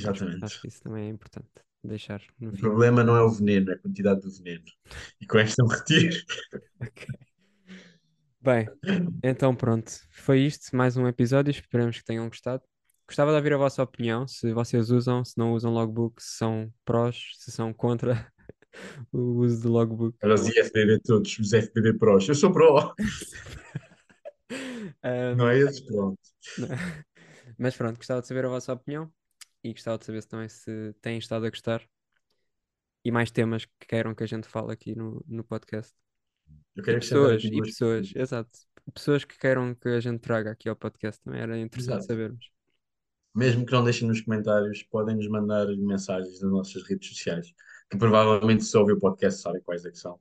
Acho, 0.02 0.24
acho 0.40 0.58
Exatamente. 0.58 0.60
que 0.60 0.68
isso 0.68 0.80
também 0.82 1.06
é 1.06 1.10
importante 1.10 1.50
deixar 1.84 2.22
O 2.50 2.56
fim. 2.56 2.56
problema 2.56 3.04
não 3.04 3.16
é 3.16 3.22
o 3.22 3.30
veneno, 3.30 3.70
é 3.70 3.74
a 3.74 3.78
quantidade 3.78 4.20
do 4.22 4.30
veneno. 4.30 4.64
E 5.20 5.26
com 5.26 5.38
esta 5.38 5.62
eu 5.62 5.66
retiro. 5.66 6.16
Ok. 6.80 7.26
Bem, 8.46 8.68
então 9.24 9.56
pronto, 9.56 9.90
foi 10.12 10.42
isto, 10.42 10.76
mais 10.76 10.96
um 10.96 11.08
episódio, 11.08 11.50
esperamos 11.50 11.98
que 11.98 12.04
tenham 12.04 12.28
gostado. 12.28 12.62
Gostava 13.04 13.32
de 13.32 13.38
ouvir 13.38 13.52
a 13.52 13.56
vossa 13.56 13.82
opinião, 13.82 14.24
se 14.28 14.52
vocês 14.52 14.88
usam, 14.88 15.24
se 15.24 15.36
não 15.36 15.52
usam 15.52 15.72
logbook, 15.72 16.22
se 16.22 16.38
são 16.38 16.72
prós, 16.84 17.20
se 17.40 17.50
são 17.50 17.74
contra 17.74 18.32
o 19.12 19.40
uso 19.40 19.64
do 19.64 19.72
logbook. 19.72 20.16
Olha 20.22 20.34
os 20.34 20.46
IFBB 20.46 21.00
todos, 21.00 21.36
os 21.40 21.52
FBB 21.52 21.98
Pros. 21.98 22.28
Eu 22.28 22.36
sou 22.36 22.52
pro. 22.52 22.94
Não 25.36 25.46
Ahm, 25.46 25.48
é 25.48 25.58
esses, 25.58 25.80
pronto. 25.80 26.16
não. 26.56 26.68
Mas 27.58 27.76
pronto, 27.76 27.96
gostava 27.96 28.20
de 28.20 28.28
saber 28.28 28.44
a 28.44 28.48
vossa 28.48 28.72
opinião 28.72 29.12
e 29.64 29.72
gostava 29.72 29.98
de 29.98 30.04
saber 30.04 30.22
se 30.22 30.28
também 30.28 30.48
se 30.48 30.94
têm 31.02 31.18
estado 31.18 31.46
a 31.46 31.50
gostar 31.50 31.82
e 33.04 33.10
mais 33.10 33.32
temas 33.32 33.64
que 33.64 33.88
queiram 33.88 34.14
que 34.14 34.22
a 34.22 34.26
gente 34.26 34.46
fale 34.46 34.72
aqui 34.72 34.94
no, 34.94 35.20
no 35.26 35.42
podcast. 35.42 35.92
Eu 36.76 36.82
E 36.88 36.94
quero 36.94 36.96
pessoas, 36.96 37.48
e 37.50 37.62
pessoas, 37.62 38.12
exato. 38.14 38.58
Pessoas 38.94 39.24
que 39.24 39.38
queiram 39.38 39.74
que 39.74 39.88
a 39.88 40.00
gente 40.00 40.20
traga 40.20 40.50
aqui 40.52 40.68
ao 40.68 40.76
podcast 40.76 41.20
também 41.22 41.40
era 41.40 41.58
interessante 41.58 42.04
Exato. 42.04 42.06
sabermos. 42.06 42.50
Mesmo 43.34 43.66
que 43.66 43.72
não 43.72 43.84
deixem 43.84 44.08
nos 44.08 44.20
comentários, 44.22 44.82
podem 44.84 45.14
nos 45.16 45.28
mandar 45.28 45.66
mensagens 45.76 46.40
nas 46.40 46.50
nossas 46.50 46.82
redes 46.84 47.08
sociais, 47.10 47.52
que 47.90 47.98
provavelmente 47.98 48.64
se 48.64 48.76
ouvem 48.76 48.94
o 48.96 48.98
podcast 49.00 49.42
sabem 49.42 49.60
quais 49.62 49.84
é 49.84 49.90
que 49.90 49.98
são. 49.98 50.18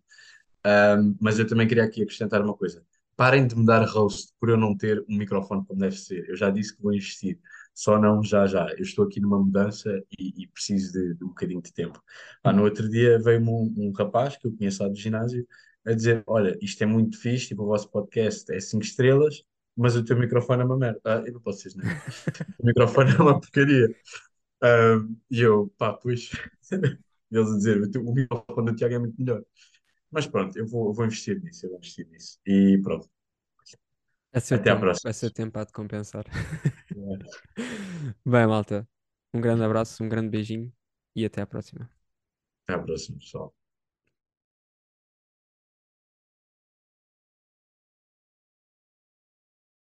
Um, 0.65 1.17
mas 1.21 1.39
eu 1.39 1.47
também 1.47 1.67
queria 1.67 1.85
aqui 1.85 2.03
acrescentar 2.03 2.41
uma 2.41 2.55
coisa. 2.55 2.85
Parem 3.15 3.47
de 3.47 3.55
me 3.55 3.65
dar 3.65 3.85
roast 3.88 4.33
por 4.39 4.49
eu 4.49 4.57
não 4.57 4.77
ter 4.77 5.01
um 5.09 5.17
microfone 5.17 5.65
como 5.65 5.79
deve 5.79 5.97
ser. 5.97 6.29
Eu 6.29 6.35
já 6.38 6.49
disse 6.51 6.75
que 6.75 6.81
vou 6.83 6.93
investir, 6.93 7.39
só 7.73 7.99
não 7.99 8.23
já 8.23 8.47
já. 8.47 8.67
Eu 8.73 8.81
estou 8.83 9.05
aqui 9.05 9.21
numa 9.21 9.39
mudança 9.39 9.89
e, 10.19 10.43
e 10.43 10.47
preciso 10.47 10.93
de, 10.93 11.15
de 11.15 11.23
um 11.25 11.29
bocadinho 11.29 11.61
de 11.61 11.73
tempo. 11.73 12.01
Ah, 12.43 12.53
no 12.53 12.63
outro 12.63 12.89
dia 12.89 13.19
veio-me 13.19 13.49
um, 13.49 13.73
um 13.89 13.91
rapaz 13.93 14.38
que 14.38 14.47
eu 14.47 14.55
conheço 14.57 14.83
lá 14.83 14.89
do 14.89 14.95
ginásio 14.95 15.47
a 15.85 15.93
dizer: 15.93 16.23
Olha, 16.27 16.57
isto 16.61 16.83
é 16.83 16.85
muito 16.85 17.19
fixe, 17.19 17.49
tipo, 17.49 17.63
o 17.63 17.67
vosso 17.67 17.89
podcast 17.89 18.51
é 18.53 18.59
5 18.59 18.83
estrelas, 18.83 19.43
mas 19.75 19.95
o 19.95 20.03
teu 20.03 20.17
microfone 20.17 20.61
é 20.61 20.65
uma 20.65 20.77
merda. 20.77 21.01
Ah, 21.05 21.23
eu 21.25 21.33
não 21.33 21.41
posso 21.41 21.63
dizer 21.63 21.77
nada. 21.77 22.01
O 22.59 22.65
microfone 22.65 23.11
é 23.11 23.21
uma 23.21 23.39
porcaria. 23.39 23.87
Um, 24.63 25.15
e 25.29 25.41
eu, 25.41 25.71
pá, 25.77 25.93
pois. 25.93 26.31
Eles 27.31 27.49
a 27.49 27.55
dizer: 27.57 27.81
o 27.97 28.13
microfone 28.13 28.71
do 28.71 28.75
Tiago 28.75 28.95
é 28.95 28.99
muito 28.99 29.19
melhor. 29.19 29.43
Mas 30.11 30.27
pronto, 30.27 30.57
eu 30.57 30.65
vou, 30.65 30.87
eu 30.87 30.93
vou 30.93 31.05
investir 31.05 31.41
nisso, 31.43 31.65
eu 31.65 31.71
vou 31.71 31.79
investir 31.79 32.07
nisso. 32.07 32.39
E 32.45 32.79
pronto, 32.81 33.09
seu 34.39 34.57
até 34.57 34.69
à 34.69 34.73
tempo, 34.73 34.81
próxima. 34.81 35.09
a 35.09 35.13
seu 35.13 35.31
tempo 35.31 35.59
há 35.59 35.63
de 35.63 35.71
compensar. 35.71 36.25
Bem, 38.25 38.47
malta, 38.47 38.87
um 39.33 39.41
grande 39.41 39.63
abraço, 39.63 40.03
um 40.03 40.09
grande 40.09 40.29
beijinho 40.29 40.71
e 41.15 41.25
até 41.25 41.41
à 41.41 41.47
próxima. 41.47 41.89
Até 42.63 42.79
à 42.79 42.83
próxima, 42.83 43.17
pessoal. 43.19 43.64